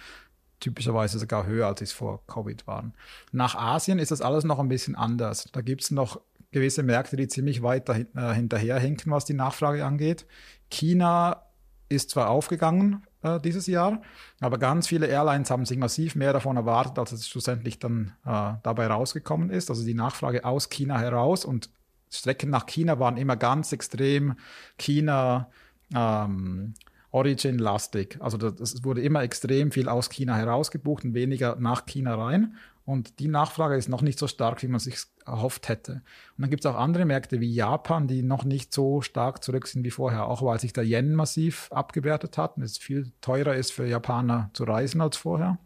typischerweise 0.60 1.20
sogar 1.20 1.46
höher, 1.46 1.68
als 1.68 1.82
es 1.82 1.92
vor 1.92 2.26
Covid 2.28 2.66
waren. 2.68 2.94
Nach 3.32 3.56
Asien 3.56 4.00
ist 4.00 4.12
das 4.12 4.22
alles 4.22 4.44
noch 4.44 4.60
ein 4.60 4.70
bisschen 4.70 4.96
anders. 4.96 5.50
Da 5.52 5.62
gibt 5.62 5.84
es 5.84 5.92
noch 5.92 6.20
gewisse 6.52 6.84
Märkte, 6.84 7.18
die 7.18 7.28
ziemlich 7.28 7.62
weit 7.62 7.90
äh, 7.90 8.06
hinterherhinken, 8.34 9.12
was 9.12 9.26
die 9.26 9.34
Nachfrage 9.34 9.86
angeht. 9.86 10.26
China 10.70 11.44
ist 11.90 12.10
zwar 12.10 12.30
aufgegangen 12.30 13.06
äh, 13.22 13.40
dieses 13.40 13.68
Jahr, 13.68 14.02
aber 14.40 14.58
ganz 14.58 14.88
viele 14.88 15.08
Airlines 15.08 15.50
haben 15.52 15.66
sich 15.66 15.78
massiv 15.78 16.16
mehr 16.16 16.34
davon 16.34 16.58
erwartet, 16.58 17.00
als 17.00 17.12
es 17.12 17.28
schlussendlich 17.28 17.80
dann 17.80 18.14
äh, 18.26 18.54
dabei 18.64 18.88
rausgekommen 18.88 19.50
ist. 19.50 19.70
Also 19.70 19.86
die 19.86 19.94
Nachfrage 19.94 20.46
aus 20.46 20.70
China 20.70 21.00
heraus 21.00 21.46
und 21.46 21.70
Strecken 22.10 22.50
nach 22.50 22.66
China 22.66 23.00
waren 23.00 23.18
immer 23.18 23.36
ganz 23.36 23.74
extrem 23.74 24.36
China, 24.78 25.50
ähm, 25.94 26.74
Origin-lastig. 27.12 28.18
Also 28.20 28.38
es 28.48 28.84
wurde 28.84 29.02
immer 29.02 29.24
extrem 29.24 29.72
viel 29.72 29.90
aus 29.90 30.10
China 30.10 30.36
herausgebucht 30.36 31.06
und 31.06 31.14
weniger 31.14 31.56
nach 31.56 31.86
China 31.86 32.16
rein. 32.16 32.56
Und 32.86 33.20
die 33.20 33.28
Nachfrage 33.28 33.76
ist 33.76 33.90
noch 33.90 34.02
nicht 34.02 34.18
so 34.18 34.28
stark, 34.28 34.64
wie 34.64 34.68
man 34.68 34.80
sich 34.80 34.98
erhofft 35.26 35.68
hätte. 35.68 35.94
Und 36.38 36.42
dann 36.42 36.50
gibt 36.50 36.64
es 36.64 36.72
auch 36.72 36.78
andere 36.78 37.04
Märkte 37.04 37.42
wie 37.42 37.54
Japan, 37.54 38.08
die 38.08 38.24
noch 38.24 38.46
nicht 38.46 38.74
so 38.74 39.02
stark 39.02 39.44
zurück 39.44 39.68
sind 39.68 39.84
wie 39.84 39.92
vorher, 39.92 40.28
auch 40.28 40.42
weil 40.42 40.60
sich 40.60 40.72
der 40.72 40.86
Yen 40.86 41.14
massiv 41.14 41.70
abgewertet 41.72 42.38
hat 42.38 42.56
und 42.56 42.64
es 42.64 42.78
viel 42.78 43.12
teurer 43.20 43.56
ist 43.56 43.74
für 43.74 43.86
Japaner 43.86 44.52
zu 44.54 44.64
reisen 44.64 45.02
als 45.02 45.18
vorher. 45.18 45.58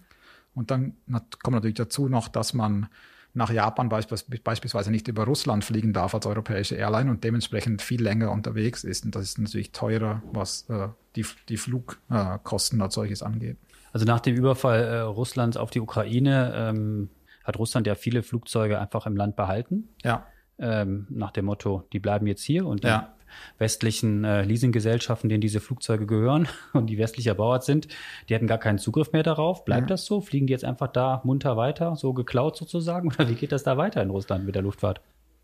Und 0.56 0.72
dann 0.72 0.98
kommt 1.44 1.56
natürlich 1.56 1.76
dazu 1.76 2.10
noch, 2.10 2.28
dass 2.28 2.54
man 2.54 2.88
nach 3.34 3.50
Japan 3.50 3.90
beispielsweise 3.90 4.92
nicht 4.92 5.08
über 5.08 5.24
Russland 5.24 5.64
fliegen 5.64 5.94
darf 5.94 6.14
als 6.14 6.26
europäische 6.26 6.76
Airline 6.76 7.10
und 7.10 7.24
dementsprechend 7.24 7.82
viel 7.82 8.02
länger 8.02 8.32
unterwegs 8.32 8.84
ist. 8.84 9.06
Und 9.06 9.16
das 9.16 9.24
ist 9.24 9.40
natürlich 9.40 9.72
teurer, 9.72 10.22
was 10.32 10.70
äh, 10.70 10.90
die, 11.16 11.26
die 11.50 11.58
Flugkosten 11.58 12.82
als 12.82 12.94
solches 12.94 13.24
angeht. 13.24 13.58
Also 13.94 14.06
nach 14.06 14.20
dem 14.20 14.36
Überfall 14.36 14.84
äh, 14.84 15.00
Russlands 15.00 15.58
auf 15.58 15.70
die 15.70 15.80
Ukraine 15.80 16.54
ähm, 16.56 17.10
hat 17.44 17.58
Russland 17.58 17.88
ja 17.88 17.96
viele 17.96 18.24
Flugzeuge 18.24 18.80
einfach 18.80 19.06
im 19.06 19.16
Land 19.16 19.36
behalten. 19.36 19.90
Ja. 20.04 20.28
Ähm, 20.60 21.08
nach 21.10 21.32
dem 21.32 21.46
Motto, 21.46 21.88
die 21.92 22.00
bleiben 22.00 22.28
jetzt 22.28 22.44
hier 22.44 22.68
und 22.68 22.84
ja 22.84 23.14
westlichen 23.58 24.24
äh, 24.24 24.44
Leasinggesellschaften, 24.44 25.30
denen 25.30 25.42
diese 25.42 25.60
Flugzeuge 25.60 26.06
gehören 26.06 26.48
und 26.74 26.88
die 26.88 26.98
westlich 26.98 27.28
erbaut 27.28 27.64
sind, 27.64 27.88
die 28.30 28.36
hatten 28.36 28.48
gar 28.48 28.58
keinen 28.58 28.78
Zugriff 28.78 29.12
mehr 29.12 29.24
darauf. 29.24 29.66
Bleibt 29.66 29.90
ja. 29.90 29.96
das 29.96 30.06
so? 30.06 30.22
Fliegen 30.22 30.48
die 30.48 30.54
jetzt 30.54 30.66
einfach 30.66 30.88
da 30.88 31.22
munter 31.24 31.58
weiter, 31.58 31.96
so 31.96 32.14
geklaut 32.14 32.58
sozusagen? 32.58 33.08
Oder 33.14 33.30
wie 33.30 33.36
geht 33.36 33.52
das 33.52 33.64
da 33.64 33.78
weiter 33.78 34.02
in 34.02 34.10
Russland 34.10 34.46
mit 34.46 34.56
der 34.56 34.62
Luftfahrt? 34.62 35.02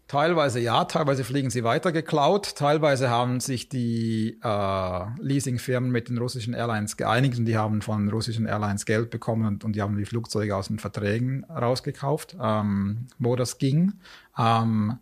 Teilweise 0.08 0.62
ja, 0.62 0.86
teilweise 0.86 1.26
fliegen 1.26 1.50
sie 1.50 1.66
weiter 1.66 1.92
geklaut, 1.92 2.56
teilweise 2.56 3.10
haben 3.10 3.42
sich 3.42 3.68
die 3.68 4.40
äh, 4.42 5.06
Leasingfirmen 5.20 5.92
mit 5.92 6.08
den 6.08 6.18
russischen 6.18 6.54
Airlines 6.54 6.96
geeinigt 6.96 7.38
und 7.38 7.44
die 7.44 7.58
haben 7.58 7.82
von 7.82 8.08
russischen 8.08 8.46
Airlines 8.46 8.86
Geld 8.86 9.10
bekommen 9.10 9.46
und, 9.46 9.66
und 9.66 9.76
die 9.76 9.82
haben 9.82 9.98
die 9.98 10.06
Flugzeuge 10.06 10.56
aus 10.56 10.70
den 10.70 10.80
Verträgen 10.80 11.44
rausgekauft, 11.44 12.38
ähm, 12.42 13.08
wo 13.20 13.36
das 13.36 13.58
ging. 13.58 13.96
Ähm, 14.40 14.98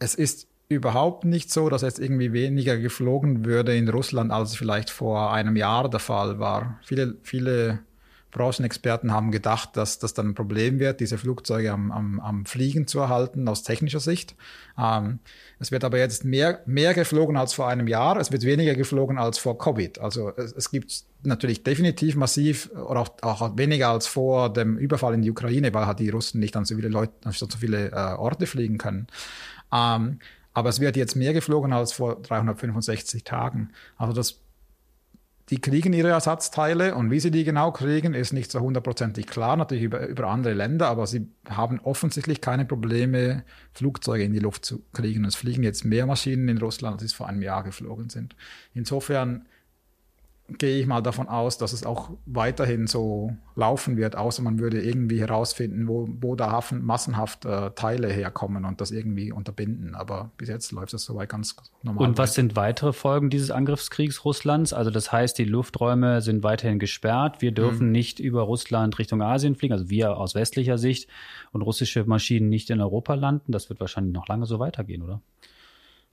es 0.00 0.16
ist 0.16 0.48
überhaupt 0.74 1.24
nicht 1.24 1.50
so, 1.50 1.68
dass 1.68 1.82
jetzt 1.82 1.98
irgendwie 1.98 2.32
weniger 2.32 2.76
geflogen 2.78 3.44
würde 3.44 3.76
in 3.76 3.88
Russland, 3.88 4.30
als 4.30 4.56
vielleicht 4.56 4.90
vor 4.90 5.32
einem 5.32 5.56
Jahr 5.56 5.88
der 5.88 6.00
Fall 6.00 6.38
war. 6.38 6.78
Viele, 6.82 7.16
viele 7.22 7.80
Branchenexperten 8.32 9.12
haben 9.12 9.30
gedacht, 9.30 9.76
dass 9.76 9.98
das 9.98 10.14
dann 10.14 10.30
ein 10.30 10.34
Problem 10.34 10.78
wird, 10.80 11.00
diese 11.00 11.18
Flugzeuge 11.18 11.70
am, 11.70 11.92
am, 11.92 12.18
am 12.18 12.46
Fliegen 12.46 12.86
zu 12.86 12.98
erhalten 12.98 13.46
aus 13.46 13.62
technischer 13.62 14.00
Sicht. 14.00 14.34
Ähm, 14.78 15.20
es 15.60 15.70
wird 15.70 15.84
aber 15.84 15.98
jetzt 15.98 16.24
mehr, 16.24 16.62
mehr 16.64 16.94
geflogen 16.94 17.36
als 17.36 17.52
vor 17.52 17.68
einem 17.68 17.86
Jahr. 17.86 18.16
Es 18.16 18.32
wird 18.32 18.42
weniger 18.42 18.74
geflogen 18.74 19.18
als 19.18 19.38
vor 19.38 19.58
Covid. 19.58 19.98
Also 19.98 20.32
es, 20.36 20.52
es 20.52 20.70
gibt 20.70 21.04
natürlich 21.22 21.62
definitiv 21.62 22.16
massiv 22.16 22.70
oder 22.72 23.00
auch, 23.00 23.10
auch, 23.20 23.56
weniger 23.58 23.90
als 23.90 24.06
vor 24.06 24.50
dem 24.50 24.78
Überfall 24.78 25.12
in 25.12 25.22
die 25.22 25.30
Ukraine, 25.30 25.72
weil 25.74 25.86
halt 25.86 26.00
die 26.00 26.08
Russen 26.08 26.40
nicht 26.40 26.56
an 26.56 26.64
so 26.64 26.74
viele 26.74 26.88
Leute, 26.88 27.12
an 27.24 27.32
so 27.32 27.46
viele 27.46 27.92
äh, 27.92 28.14
Orte 28.14 28.46
fliegen 28.46 28.78
können. 28.78 29.08
Ähm, 29.70 30.20
aber 30.54 30.68
es 30.68 30.80
wird 30.80 30.96
jetzt 30.96 31.16
mehr 31.16 31.32
geflogen 31.32 31.72
als 31.72 31.92
vor 31.92 32.20
365 32.20 33.24
Tagen. 33.24 33.70
Also 33.96 34.12
das, 34.12 34.40
die 35.48 35.60
kriegen 35.60 35.92
ihre 35.92 36.10
Ersatzteile 36.10 36.94
und 36.94 37.10
wie 37.10 37.20
sie 37.20 37.30
die 37.30 37.44
genau 37.44 37.72
kriegen, 37.72 38.14
ist 38.14 38.32
nicht 38.32 38.50
so 38.50 38.60
hundertprozentig 38.60 39.26
klar, 39.26 39.56
natürlich 39.56 39.84
über, 39.84 40.06
über 40.06 40.28
andere 40.28 40.54
Länder, 40.54 40.88
aber 40.88 41.06
sie 41.06 41.28
haben 41.48 41.80
offensichtlich 41.80 42.40
keine 42.40 42.64
Probleme, 42.64 43.44
Flugzeuge 43.72 44.24
in 44.24 44.32
die 44.32 44.38
Luft 44.38 44.64
zu 44.64 44.82
kriegen. 44.92 45.24
Es 45.24 45.34
fliegen 45.34 45.62
jetzt 45.62 45.84
mehr 45.84 46.06
Maschinen 46.06 46.48
in 46.48 46.58
Russland, 46.58 46.94
als 46.94 47.02
es 47.02 47.12
vor 47.12 47.28
einem 47.28 47.42
Jahr 47.42 47.64
geflogen 47.64 48.08
sind. 48.10 48.36
Insofern 48.74 49.46
gehe 50.58 50.80
ich 50.80 50.86
mal 50.86 51.00
davon 51.00 51.28
aus, 51.28 51.58
dass 51.58 51.72
es 51.72 51.84
auch 51.84 52.10
weiterhin 52.26 52.86
so 52.86 53.36
laufen 53.54 53.96
wird, 53.96 54.16
außer 54.16 54.42
man 54.42 54.58
würde 54.58 54.82
irgendwie 54.82 55.20
herausfinden, 55.20 55.88
wo, 55.88 56.08
wo 56.20 56.34
da 56.36 56.50
Hafen, 56.50 56.84
massenhaft 56.84 57.44
äh, 57.44 57.70
Teile 57.72 58.08
herkommen 58.08 58.64
und 58.64 58.80
das 58.80 58.90
irgendwie 58.90 59.32
unterbinden. 59.32 59.94
Aber 59.94 60.30
bis 60.36 60.48
jetzt 60.48 60.72
läuft 60.72 60.94
es 60.94 61.04
soweit 61.04 61.28
ganz 61.28 61.56
normal. 61.82 62.08
Und 62.08 62.18
was 62.18 62.30
weiter. 62.30 62.34
sind 62.34 62.56
weitere 62.56 62.92
Folgen 62.92 63.30
dieses 63.30 63.50
Angriffskriegs 63.50 64.24
Russlands? 64.24 64.72
Also 64.72 64.90
das 64.90 65.12
heißt, 65.12 65.38
die 65.38 65.44
Lufträume 65.44 66.22
sind 66.22 66.42
weiterhin 66.42 66.78
gesperrt. 66.78 67.42
Wir 67.42 67.52
dürfen 67.52 67.86
hm. 67.86 67.92
nicht 67.92 68.18
über 68.20 68.42
Russland 68.42 68.98
Richtung 68.98 69.22
Asien 69.22 69.54
fliegen, 69.54 69.72
also 69.72 69.90
wir 69.90 70.16
aus 70.16 70.34
westlicher 70.34 70.78
Sicht 70.78 71.08
und 71.52 71.62
russische 71.62 72.04
Maschinen 72.04 72.48
nicht 72.48 72.70
in 72.70 72.80
Europa 72.80 73.14
landen. 73.14 73.52
Das 73.52 73.68
wird 73.68 73.80
wahrscheinlich 73.80 74.14
noch 74.14 74.28
lange 74.28 74.46
so 74.46 74.58
weitergehen, 74.58 75.02
oder? 75.02 75.20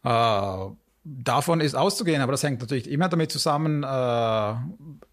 Uh, 0.03 0.75
Davon 1.11 1.59
ist 1.59 1.73
auszugehen, 1.73 2.21
aber 2.21 2.33
das 2.33 2.43
hängt 2.43 2.61
natürlich 2.61 2.89
immer 2.89 3.09
damit 3.09 3.31
zusammen, 3.31 3.81
äh, 3.81 4.55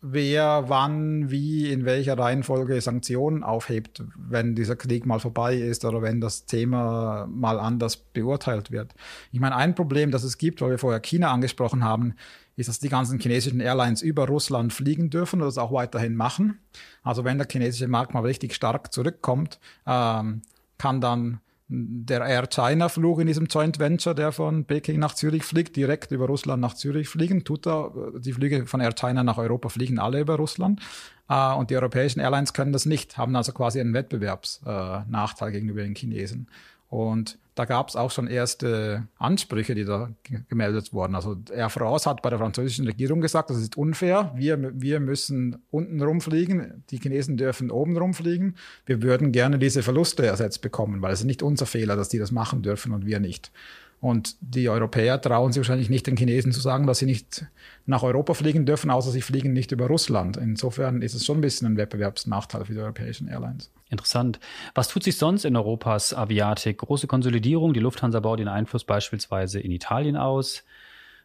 wer, 0.02 0.64
wann, 0.66 1.30
wie, 1.30 1.72
in 1.72 1.86
welcher 1.86 2.18
Reihenfolge 2.18 2.78
Sanktionen 2.82 3.42
aufhebt, 3.42 4.02
wenn 4.14 4.54
dieser 4.54 4.76
Krieg 4.76 5.06
mal 5.06 5.20
vorbei 5.20 5.56
ist 5.56 5.86
oder 5.86 6.02
wenn 6.02 6.20
das 6.20 6.44
Thema 6.44 7.26
mal 7.30 7.58
anders 7.58 7.96
beurteilt 7.96 8.70
wird. 8.70 8.94
Ich 9.32 9.40
meine, 9.40 9.56
ein 9.56 9.74
Problem, 9.74 10.10
das 10.10 10.22
es 10.22 10.36
gibt, 10.36 10.60
weil 10.60 10.72
wir 10.72 10.78
vorher 10.78 11.00
China 11.00 11.32
angesprochen 11.32 11.82
haben, 11.82 12.14
ist, 12.56 12.68
dass 12.68 12.78
die 12.78 12.90
ganzen 12.90 13.18
chinesischen 13.18 13.60
Airlines 13.60 14.02
über 14.02 14.26
Russland 14.26 14.74
fliegen 14.74 15.08
dürfen 15.08 15.40
und 15.40 15.46
das 15.46 15.56
auch 15.56 15.72
weiterhin 15.72 16.14
machen. 16.14 16.58
Also 17.04 17.24
wenn 17.24 17.38
der 17.38 17.48
chinesische 17.50 17.88
Markt 17.88 18.12
mal 18.12 18.20
richtig 18.20 18.54
stark 18.54 18.92
zurückkommt, 18.92 19.60
ähm, 19.86 20.42
kann 20.76 21.00
dann 21.00 21.40
der 21.68 22.24
Air 22.24 22.46
China 22.46 22.88
Flug 22.88 23.20
in 23.20 23.26
diesem 23.26 23.46
Joint 23.46 23.78
Venture, 23.78 24.14
der 24.14 24.30
von 24.30 24.64
Peking 24.64 25.00
nach 25.00 25.14
Zürich 25.14 25.42
fliegt, 25.42 25.74
direkt 25.74 26.12
über 26.12 26.26
Russland 26.26 26.60
nach 26.60 26.74
Zürich 26.74 27.08
fliegen, 27.08 27.44
tut 27.44 27.66
er, 27.66 27.92
die 28.18 28.32
Flüge 28.32 28.66
von 28.66 28.80
Air 28.80 28.92
China 28.92 29.24
nach 29.24 29.38
Europa 29.38 29.68
fliegen 29.68 29.98
alle 29.98 30.20
über 30.20 30.36
Russland. 30.36 30.80
Äh, 31.28 31.54
und 31.54 31.70
die 31.70 31.76
europäischen 31.76 32.20
Airlines 32.20 32.52
können 32.52 32.72
das 32.72 32.86
nicht, 32.86 33.18
haben 33.18 33.34
also 33.34 33.52
quasi 33.52 33.80
einen 33.80 33.94
Wettbewerbsnachteil 33.94 35.48
äh, 35.48 35.52
gegenüber 35.52 35.82
den 35.82 35.96
Chinesen. 35.96 36.48
Und 36.88 37.38
da 37.56 37.64
gab 37.64 37.88
es 37.88 37.96
auch 37.96 38.10
schon 38.10 38.26
erste 38.26 39.08
Ansprüche, 39.16 39.74
die 39.74 39.86
da 39.86 40.10
gemeldet 40.48 40.92
wurden. 40.92 41.14
Also 41.14 41.36
Air 41.50 41.70
France 41.70 42.08
hat 42.08 42.20
bei 42.20 42.28
der 42.28 42.38
französischen 42.38 42.84
Regierung 42.86 43.22
gesagt, 43.22 43.48
das 43.48 43.56
ist 43.56 43.78
unfair. 43.78 44.30
Wir, 44.36 44.72
wir 44.78 45.00
müssen 45.00 45.56
unten 45.70 46.02
rumfliegen, 46.02 46.84
die 46.90 46.98
Chinesen 46.98 47.38
dürfen 47.38 47.70
oben 47.70 47.96
rumfliegen. 47.96 48.56
Wir 48.84 49.00
würden 49.00 49.32
gerne 49.32 49.58
diese 49.58 49.82
Verluste 49.82 50.26
ersetzt 50.26 50.60
bekommen, 50.60 51.00
weil 51.00 51.14
es 51.14 51.20
ist 51.20 51.26
nicht 51.26 51.42
unser 51.42 51.64
Fehler, 51.64 51.96
dass 51.96 52.10
die 52.10 52.18
das 52.18 52.30
machen 52.30 52.60
dürfen 52.62 52.92
und 52.92 53.06
wir 53.06 53.20
nicht. 53.20 53.50
Und 54.00 54.36
die 54.40 54.68
Europäer 54.68 55.20
trauen 55.20 55.52
sich 55.52 55.60
wahrscheinlich 55.60 55.88
nicht 55.88 56.06
den 56.06 56.16
Chinesen 56.16 56.52
zu 56.52 56.60
sagen, 56.60 56.86
dass 56.86 56.98
sie 56.98 57.06
nicht 57.06 57.46
nach 57.86 58.02
Europa 58.02 58.34
fliegen 58.34 58.66
dürfen, 58.66 58.90
außer 58.90 59.10
sie 59.10 59.22
fliegen 59.22 59.52
nicht 59.52 59.72
über 59.72 59.86
Russland. 59.86 60.36
Insofern 60.36 61.02
ist 61.02 61.14
es 61.14 61.24
schon 61.24 61.38
ein 61.38 61.40
bisschen 61.40 61.66
ein 61.66 61.76
Wettbewerbsnachteil 61.76 62.66
für 62.66 62.74
die 62.74 62.80
europäischen 62.80 63.28
Airlines. 63.28 63.70
Interessant. 63.88 64.38
Was 64.74 64.88
tut 64.88 65.04
sich 65.04 65.16
sonst 65.16 65.44
in 65.44 65.56
Europas 65.56 66.12
Aviatik? 66.12 66.78
Große 66.78 67.06
Konsolidierung. 67.06 67.72
Die 67.72 67.80
Lufthansa 67.80 68.20
baut 68.20 68.38
den 68.38 68.48
Einfluss 68.48 68.84
beispielsweise 68.84 69.60
in 69.60 69.70
Italien 69.70 70.16
aus. 70.16 70.64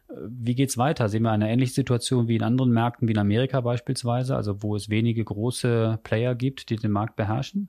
Wie 0.08 0.54
geht's 0.54 0.78
weiter? 0.78 1.08
Sehen 1.08 1.22
wir 1.22 1.30
eine 1.30 1.50
ähnliche 1.50 1.72
Situation 1.72 2.28
wie 2.28 2.36
in 2.36 2.42
anderen 2.42 2.70
Märkten, 2.70 3.08
wie 3.08 3.12
in 3.12 3.18
Amerika 3.18 3.60
beispielsweise, 3.60 4.36
also 4.36 4.62
wo 4.62 4.76
es 4.76 4.88
wenige 4.88 5.24
große 5.24 5.98
Player 6.02 6.34
gibt, 6.34 6.70
die 6.70 6.76
den 6.76 6.90
Markt 6.90 7.16
beherrschen? 7.16 7.68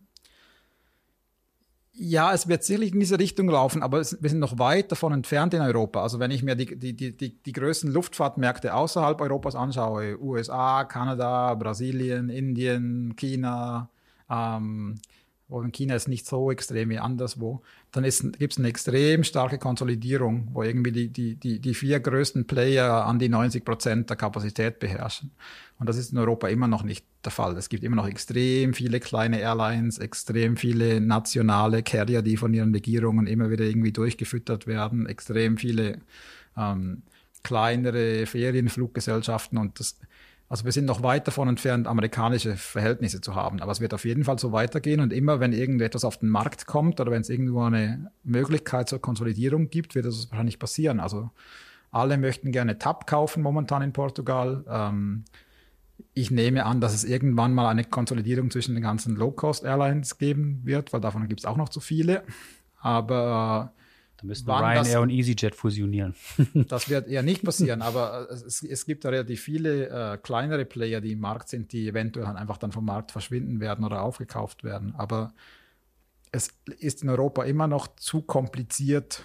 Ja, 1.96 2.34
es 2.34 2.48
wird 2.48 2.64
sicherlich 2.64 2.92
in 2.94 3.00
diese 3.00 3.20
Richtung 3.20 3.48
laufen, 3.50 3.84
aber 3.84 4.00
wir 4.00 4.30
sind 4.30 4.40
noch 4.40 4.58
weit 4.58 4.92
davon 4.92 5.14
entfernt 5.14 5.54
in 5.54 5.62
Europa. 5.62 6.02
Also 6.02 6.20
wenn 6.20 6.32
ich 6.32 6.42
mir 6.42 6.56
die, 6.56 6.76
die, 6.76 6.94
die, 6.96 7.16
die, 7.16 7.38
die 7.44 7.52
größten 7.52 7.92
Luftfahrtmärkte 7.92 8.74
außerhalb 8.74 9.22
Europas 9.22 9.54
anschaue, 9.54 10.20
USA, 10.20 10.86
Kanada, 10.86 11.54
Brasilien, 11.54 12.30
Indien, 12.30 13.16
China, 13.16 13.90
ähm, 14.28 14.96
wo 15.48 15.62
in 15.62 15.72
China 15.72 15.96
ist 15.96 16.08
nicht 16.08 16.26
so 16.26 16.52
extrem 16.52 16.90
wie 16.90 17.00
anderswo, 17.00 17.62
dann 17.92 18.04
gibt 18.04 18.54
es 18.54 18.58
eine 18.58 18.68
extrem 18.68 19.24
starke 19.24 19.58
Konsolidierung, 19.58 20.48
wo 20.54 20.64
irgendwie 20.64 20.92
die, 20.92 21.10
die, 21.10 21.36
die, 21.36 21.60
die 21.60 21.74
vier 21.74 22.00
größten 22.00 22.48
Player 22.48 23.06
an 23.06 23.20
die 23.20 23.30
90 23.30 23.64
Prozent 23.64 24.10
der 24.10 24.18
Kapazität 24.18 24.80
beherrschen. 24.80 25.32
Und 25.80 25.90
das 25.90 25.98
ist 25.98 26.12
in 26.12 26.18
Europa 26.18 26.48
immer 26.48 26.68
noch 26.68 26.84
nicht 26.84 27.06
der 27.26 27.32
Fall. 27.32 27.58
Es 27.58 27.70
gibt 27.70 27.84
immer 27.84 27.98
noch 27.98 28.08
extrem 28.08 28.74
viele 28.74 29.00
kleine 29.00 29.40
Airlines, 29.40 30.00
extrem 30.00 30.58
viele 30.58 31.02
nationale 31.02 31.84
Carrier, 31.84 32.22
die 32.22 32.38
von 32.38 32.54
ihren 32.54 32.74
Regierungen 32.74 33.28
immer 33.28 33.50
wieder 33.50 33.66
irgendwie 33.66 33.92
durchgefüttert 33.92 34.66
werden, 34.66 35.06
extrem 35.08 35.58
viele 35.58 36.00
ähm, 36.58 37.04
kleinere 37.44 38.26
Ferienfluggesellschaften 38.26 39.58
und 39.58 39.80
das 39.80 40.00
also 40.54 40.66
wir 40.66 40.72
sind 40.72 40.86
noch 40.86 41.02
weit 41.02 41.28
davon 41.28 41.48
entfernt, 41.48 41.88
amerikanische 41.88 42.56
Verhältnisse 42.56 43.22
zu 43.22 43.34
haben. 43.34 43.60
Aber 43.60 43.72
es 43.72 43.82
wird 43.82 43.92
auf 43.92 44.06
jeden 44.06 44.24
Fall 44.24 44.38
so 44.38 44.52
weitergehen. 44.52 45.00
Und 45.00 45.12
immer, 45.12 45.40
wenn 45.40 45.52
irgendetwas 45.52 46.06
auf 46.06 46.18
den 46.18 46.30
Markt 46.30 46.68
kommt 46.68 47.00
oder 47.00 47.12
wenn 47.12 47.22
es 47.22 47.30
irgendwo 47.30 47.64
eine 47.64 48.12
Möglichkeit 48.24 48.88
zur 48.88 49.02
Konsolidierung 49.02 49.72
gibt, 49.72 49.96
wird 49.96 50.06
das 50.06 50.30
wahrscheinlich 50.30 50.60
passieren. 50.60 51.00
Also 51.00 51.32
alle 51.90 52.20
möchten 52.20 52.52
gerne 52.52 52.78
TAP 52.78 53.08
kaufen 53.08 53.42
momentan 53.42 53.82
in 53.82 53.94
Portugal. 53.94 54.64
Ähm, 54.70 55.26
ich 56.14 56.30
nehme 56.30 56.68
an, 56.68 56.82
dass 56.82 56.94
es 56.94 57.04
irgendwann 57.04 57.56
mal 57.56 57.68
eine 57.68 57.84
Konsolidierung 57.84 58.52
zwischen 58.52 58.76
den 58.76 58.84
ganzen 58.84 59.16
Low-Cost-Airlines 59.16 60.20
geben 60.20 60.62
wird, 60.66 60.94
weil 60.94 61.02
davon 61.02 61.28
gibt 61.28 61.40
es 61.40 61.46
auch 61.48 61.58
noch 61.58 61.70
zu 61.70 61.80
viele. 61.80 62.22
Aber 62.80 63.74
da 64.24 64.28
müssten 64.28 64.50
Ryanair 64.50 64.84
das, 64.84 64.96
und 64.96 65.10
EasyJet 65.10 65.56
fusionieren. 65.56 66.16
das 66.54 66.90
wird 66.90 67.08
eher 67.08 67.24
nicht 67.24 67.44
passieren, 67.44 67.82
aber 67.82 68.30
es, 68.32 68.64
es 68.64 68.86
gibt 68.86 69.06
da 69.06 69.10
relativ 69.10 69.42
viele 69.42 69.90
äh, 69.90 70.18
kleinere 70.18 70.66
Player, 70.66 71.02
die 71.02 71.12
im 71.12 71.20
Markt 71.20 71.50
sind, 71.50 71.74
die 71.74 71.88
eventuell 71.88 72.26
einfach 72.26 72.58
dann 72.58 72.72
vom 72.72 72.86
Markt 72.86 73.12
verschwinden 73.12 73.60
werden 73.60 73.86
oder 73.86 74.02
aufgekauft 74.02 74.64
werden. 74.64 74.96
Aber 74.96 75.34
es 76.32 76.50
ist 76.80 77.04
in 77.04 77.10
Europa 77.10 77.44
immer 77.44 77.68
noch 77.68 77.96
zu 77.96 78.22
kompliziert, 78.22 79.24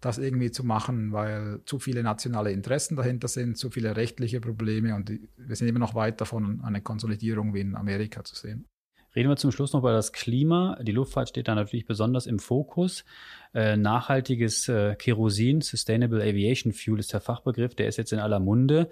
das 0.00 0.18
irgendwie 0.18 0.50
zu 0.50 0.64
machen, 0.64 1.12
weil 1.12 1.60
zu 1.64 1.78
viele 1.78 2.02
nationale 2.02 2.52
Interessen 2.52 2.96
dahinter 2.96 3.28
sind, 3.28 3.56
zu 3.56 3.70
viele 3.70 3.96
rechtliche 3.96 4.40
Probleme 4.40 4.94
und 4.94 5.08
die, 5.08 5.28
wir 5.36 5.56
sind 5.56 5.68
immer 5.68 5.78
noch 5.78 5.94
weit 5.94 6.20
davon, 6.20 6.60
eine 6.62 6.80
Konsolidierung 6.80 7.54
wie 7.54 7.60
in 7.60 7.76
Amerika 7.76 8.24
zu 8.24 8.34
sehen. 8.34 8.66
Reden 9.14 9.28
wir 9.28 9.36
zum 9.36 9.52
Schluss 9.52 9.72
noch 9.72 9.80
über 9.80 9.92
das 9.92 10.12
Klima. 10.12 10.78
Die 10.82 10.92
Luftfahrt 10.92 11.28
steht 11.28 11.48
da 11.48 11.54
natürlich 11.54 11.86
besonders 11.86 12.26
im 12.26 12.38
Fokus. 12.38 13.04
Äh, 13.54 13.76
nachhaltiges 13.76 14.68
äh, 14.68 14.94
Kerosin, 14.94 15.60
Sustainable 15.60 16.22
Aviation 16.22 16.72
Fuel 16.72 16.98
ist 16.98 17.12
der 17.12 17.20
Fachbegriff, 17.20 17.74
der 17.74 17.88
ist 17.88 17.98
jetzt 17.98 18.12
in 18.12 18.18
aller 18.18 18.40
Munde. 18.40 18.88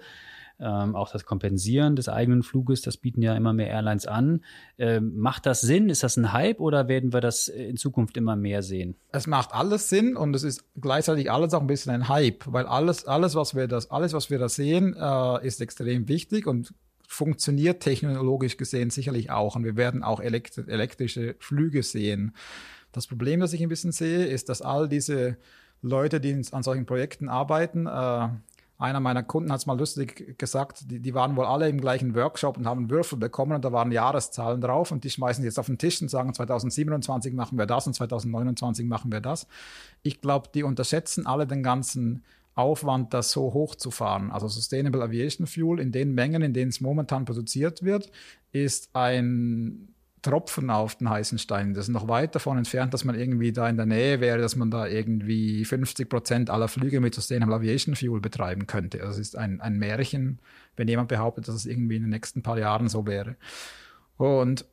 Ähm, 0.59 0.95
auch 0.95 1.11
das 1.11 1.25
Kompensieren 1.25 1.95
des 1.95 2.07
eigenen 2.07 2.43
Fluges, 2.43 2.81
das 2.81 2.97
bieten 2.97 3.23
ja 3.23 3.35
immer 3.35 3.51
mehr 3.51 3.67
Airlines 3.67 4.05
an. 4.05 4.43
Ähm, 4.77 5.17
macht 5.17 5.47
das 5.47 5.61
Sinn? 5.61 5.89
Ist 5.89 6.03
das 6.03 6.17
ein 6.17 6.33
Hype 6.33 6.59
oder 6.59 6.87
werden 6.87 7.13
wir 7.13 7.21
das 7.21 7.47
in 7.47 7.77
Zukunft 7.77 8.15
immer 8.15 8.35
mehr 8.35 8.61
sehen? 8.61 8.95
Es 9.11 9.25
macht 9.25 9.55
alles 9.55 9.89
Sinn 9.89 10.15
und 10.15 10.35
es 10.35 10.43
ist 10.43 10.63
gleichzeitig 10.79 11.31
alles 11.31 11.55
auch 11.55 11.61
ein 11.61 11.67
bisschen 11.67 11.91
ein 11.91 12.09
Hype, 12.09 12.43
weil 12.45 12.67
alles, 12.67 13.05
alles, 13.07 13.33
was 13.33 13.55
wir 13.55 13.67
das, 13.67 13.89
alles, 13.89 14.13
was 14.13 14.29
wir 14.29 14.37
da 14.37 14.49
sehen, 14.49 14.95
äh, 14.95 15.47
ist 15.47 15.61
extrem 15.61 16.07
wichtig 16.07 16.45
und 16.45 16.75
funktioniert 17.11 17.83
technologisch 17.83 18.55
gesehen 18.55 18.89
sicherlich 18.89 19.31
auch. 19.31 19.57
Und 19.57 19.65
wir 19.65 19.75
werden 19.75 20.01
auch 20.01 20.21
elektri 20.21 20.63
elektrische 20.67 21.35
Flüge 21.39 21.83
sehen. 21.83 22.33
Das 22.93 23.05
Problem, 23.05 23.41
das 23.41 23.51
ich 23.51 23.61
ein 23.61 23.67
bisschen 23.67 23.91
sehe, 23.91 24.25
ist, 24.25 24.47
dass 24.47 24.61
all 24.61 24.87
diese 24.87 25.37
Leute, 25.81 26.21
die 26.21 26.41
an 26.51 26.63
solchen 26.63 26.85
Projekten 26.85 27.27
arbeiten, 27.27 27.85
äh, 27.85 28.29
einer 28.77 28.99
meiner 29.01 29.23
Kunden 29.23 29.51
hat 29.51 29.59
es 29.59 29.65
mal 29.65 29.77
lustig 29.77 30.39
gesagt, 30.39 30.89
die, 30.89 31.01
die 31.01 31.13
waren 31.13 31.35
wohl 31.35 31.45
alle 31.45 31.67
im 31.67 31.81
gleichen 31.81 32.15
Workshop 32.15 32.57
und 32.57 32.65
haben 32.65 32.89
Würfel 32.89 33.19
bekommen 33.19 33.51
und 33.51 33.65
da 33.65 33.73
waren 33.73 33.91
Jahreszahlen 33.91 34.61
drauf 34.61 34.91
und 34.91 35.03
die 35.03 35.09
schmeißen 35.09 35.43
jetzt 35.43 35.59
auf 35.59 35.65
den 35.65 35.77
Tisch 35.77 36.01
und 36.01 36.09
sagen, 36.09 36.33
2027 36.33 37.33
machen 37.33 37.57
wir 37.57 37.65
das 37.65 37.87
und 37.87 37.93
2029 37.93 38.85
machen 38.85 39.11
wir 39.11 39.19
das. 39.19 39.47
Ich 40.01 40.21
glaube, 40.21 40.47
die 40.53 40.63
unterschätzen 40.63 41.27
alle 41.27 41.45
den 41.45 41.61
ganzen 41.61 42.23
Aufwand, 42.55 43.13
das 43.13 43.31
so 43.31 43.53
hochzufahren. 43.53 44.31
Also 44.31 44.47
Sustainable 44.47 45.01
Aviation 45.01 45.47
Fuel 45.47 45.79
in 45.79 45.91
den 45.91 46.13
Mengen, 46.13 46.41
in 46.41 46.53
denen 46.53 46.69
es 46.69 46.81
momentan 46.81 47.25
produziert 47.25 47.83
wird, 47.83 48.11
ist 48.51 48.89
ein 48.93 49.93
Tropfen 50.21 50.69
auf 50.69 50.95
den 50.95 51.09
heißen 51.09 51.39
Stein. 51.39 51.73
Das 51.73 51.85
ist 51.85 51.93
noch 51.93 52.07
weit 52.07 52.35
davon 52.35 52.57
entfernt, 52.57 52.93
dass 52.93 53.05
man 53.05 53.15
irgendwie 53.15 53.51
da 53.51 53.67
in 53.67 53.77
der 53.77 53.87
Nähe 53.87 54.19
wäre, 54.19 54.39
dass 54.39 54.55
man 54.55 54.69
da 54.69 54.85
irgendwie 54.85 55.65
50 55.65 56.07
Prozent 56.09 56.49
aller 56.49 56.67
Flüge 56.67 56.99
mit 56.99 57.15
Sustainable 57.15 57.55
Aviation 57.55 57.95
Fuel 57.95 58.21
betreiben 58.21 58.67
könnte. 58.67 58.99
Das 58.99 59.17
ist 59.17 59.35
ein, 59.35 59.61
ein 59.61 59.79
Märchen, 59.79 60.39
wenn 60.75 60.87
jemand 60.87 61.07
behauptet, 61.07 61.47
dass 61.47 61.55
es 61.55 61.65
irgendwie 61.65 61.95
in 61.95 62.03
den 62.03 62.11
nächsten 62.11 62.43
paar 62.43 62.59
Jahren 62.59 62.87
so 62.87 63.07
wäre. 63.07 63.35
Und 64.17 64.65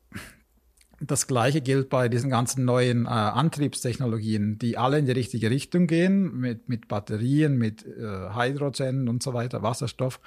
das 1.01 1.27
gleiche 1.27 1.61
gilt 1.61 1.89
bei 1.89 2.09
diesen 2.09 2.31
ganzen 2.31 2.65
neuen 2.65 3.07
äh, 3.07 3.09
Antriebstechnologien, 3.09 4.59
die 4.59 4.77
alle 4.77 4.99
in 4.99 5.07
die 5.07 5.13
richtige 5.13 5.51
Richtung 5.51 5.87
gehen, 5.87 6.39
mit, 6.39 6.69
mit 6.69 6.89
Batterien, 6.89 7.57
mit 7.57 7.87
äh, 7.87 8.35
Hydrogen 8.35 9.09
und 9.09 9.23
so 9.23 9.33
weiter, 9.33 9.63
Wasserstoff. 9.63 10.21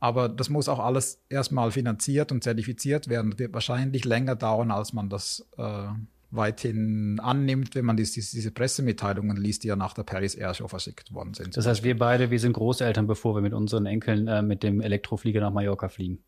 Aber 0.00 0.28
das 0.28 0.50
muss 0.50 0.68
auch 0.68 0.80
alles 0.80 1.22
erstmal 1.28 1.70
finanziert 1.70 2.32
und 2.32 2.42
zertifiziert 2.42 3.08
werden. 3.08 3.30
Das 3.30 3.38
wird 3.38 3.54
wahrscheinlich 3.54 4.04
länger 4.04 4.36
dauern, 4.36 4.70
als 4.70 4.92
man 4.92 5.08
das 5.08 5.46
äh, 5.56 5.86
weithin 6.30 7.20
annimmt, 7.20 7.74
wenn 7.74 7.84
man 7.84 7.96
dies, 7.96 8.12
diese 8.12 8.50
Pressemitteilungen 8.50 9.36
liest, 9.36 9.64
die 9.64 9.68
ja 9.68 9.76
nach 9.76 9.94
der 9.94 10.02
Paris 10.02 10.34
Air 10.34 10.54
Show 10.54 10.68
verschickt 10.68 11.12
worden 11.12 11.34
sind. 11.34 11.56
Das 11.56 11.66
heißt, 11.66 11.84
wir 11.84 11.98
beide, 11.98 12.30
wir 12.30 12.40
sind 12.40 12.54
Großeltern, 12.54 13.06
bevor 13.06 13.36
wir 13.36 13.42
mit 13.42 13.52
unseren 13.52 13.86
Enkeln 13.86 14.26
äh, 14.26 14.42
mit 14.42 14.62
dem 14.62 14.80
Elektroflieger 14.80 15.40
nach 15.40 15.52
Mallorca 15.52 15.88
fliegen. 15.88 16.18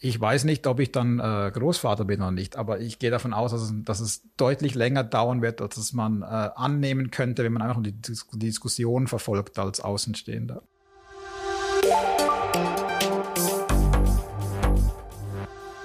Ich 0.00 0.20
weiß 0.20 0.44
nicht, 0.44 0.66
ob 0.66 0.80
ich 0.80 0.92
dann 0.92 1.18
äh, 1.18 1.50
Großvater 1.52 2.04
bin 2.04 2.20
oder 2.20 2.30
nicht, 2.30 2.56
aber 2.56 2.80
ich 2.80 2.98
gehe 2.98 3.10
davon 3.10 3.32
aus, 3.32 3.50
dass 3.50 3.62
es, 3.62 3.72
dass 3.84 4.00
es 4.00 4.22
deutlich 4.36 4.74
länger 4.74 5.04
dauern 5.04 5.42
wird, 5.42 5.60
als 5.60 5.92
man 5.92 6.22
äh, 6.22 6.26
annehmen 6.26 7.10
könnte, 7.10 7.42
wenn 7.44 7.52
man 7.52 7.62
einfach 7.62 7.82
die, 7.82 7.92
die 7.92 8.38
Diskussion 8.38 9.08
verfolgt 9.08 9.58
als 9.58 9.80
Außenstehender. 9.80 10.62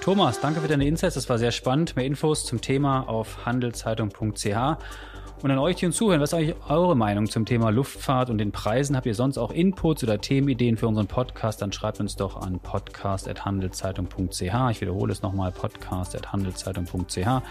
Thomas, 0.00 0.40
danke 0.40 0.60
für 0.60 0.68
deine 0.68 0.86
Insights. 0.86 1.16
Das 1.16 1.28
war 1.28 1.38
sehr 1.38 1.50
spannend. 1.50 1.96
Mehr 1.96 2.06
Infos 2.06 2.44
zum 2.44 2.60
Thema 2.60 3.08
auf 3.08 3.44
handelszeitung.ch. 3.44 4.46
Und 5.42 5.50
an 5.50 5.58
euch, 5.58 5.76
die 5.76 5.86
uns 5.86 5.96
zuhören, 5.96 6.20
was 6.20 6.32
ist 6.32 6.38
eigentlich 6.38 6.56
eure 6.68 6.96
Meinung 6.96 7.28
zum 7.28 7.44
Thema 7.44 7.70
Luftfahrt 7.70 8.30
und 8.30 8.38
den 8.38 8.52
Preisen? 8.52 8.96
Habt 8.96 9.06
ihr 9.06 9.14
sonst 9.14 9.38
auch 9.38 9.50
Inputs 9.50 10.02
oder 10.02 10.20
Themenideen 10.20 10.76
für 10.76 10.88
unseren 10.88 11.06
Podcast? 11.06 11.62
Dann 11.62 11.72
schreibt 11.72 12.00
uns 12.00 12.16
doch 12.16 12.40
an 12.40 12.58
podcast.handelszeitung.ch. 12.58 14.70
Ich 14.70 14.80
wiederhole 14.80 15.12
es 15.12 15.22
nochmal, 15.22 15.52
podcast.handelszeitung.ch. 15.52 17.42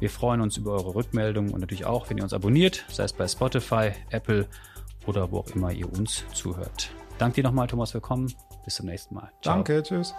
Wir 0.00 0.10
freuen 0.10 0.40
uns 0.40 0.56
über 0.56 0.72
eure 0.72 0.94
Rückmeldungen 0.94 1.52
und 1.52 1.60
natürlich 1.60 1.84
auch, 1.84 2.08
wenn 2.08 2.18
ihr 2.18 2.22
uns 2.22 2.32
abonniert, 2.32 2.84
sei 2.88 3.04
es 3.04 3.12
bei 3.12 3.28
Spotify, 3.28 3.90
Apple 4.10 4.46
oder 5.06 5.30
wo 5.30 5.38
auch 5.38 5.48
immer 5.48 5.72
ihr 5.72 5.92
uns 5.92 6.24
zuhört. 6.32 6.90
Danke 7.18 7.36
dir 7.36 7.44
nochmal, 7.44 7.66
Thomas, 7.66 7.90
für 7.90 8.00
kommen. 8.00 8.32
Bis 8.64 8.76
zum 8.76 8.86
nächsten 8.86 9.14
Mal. 9.14 9.30
Ciao. 9.42 9.54
Danke, 9.54 9.82
tschüss. 9.82 10.14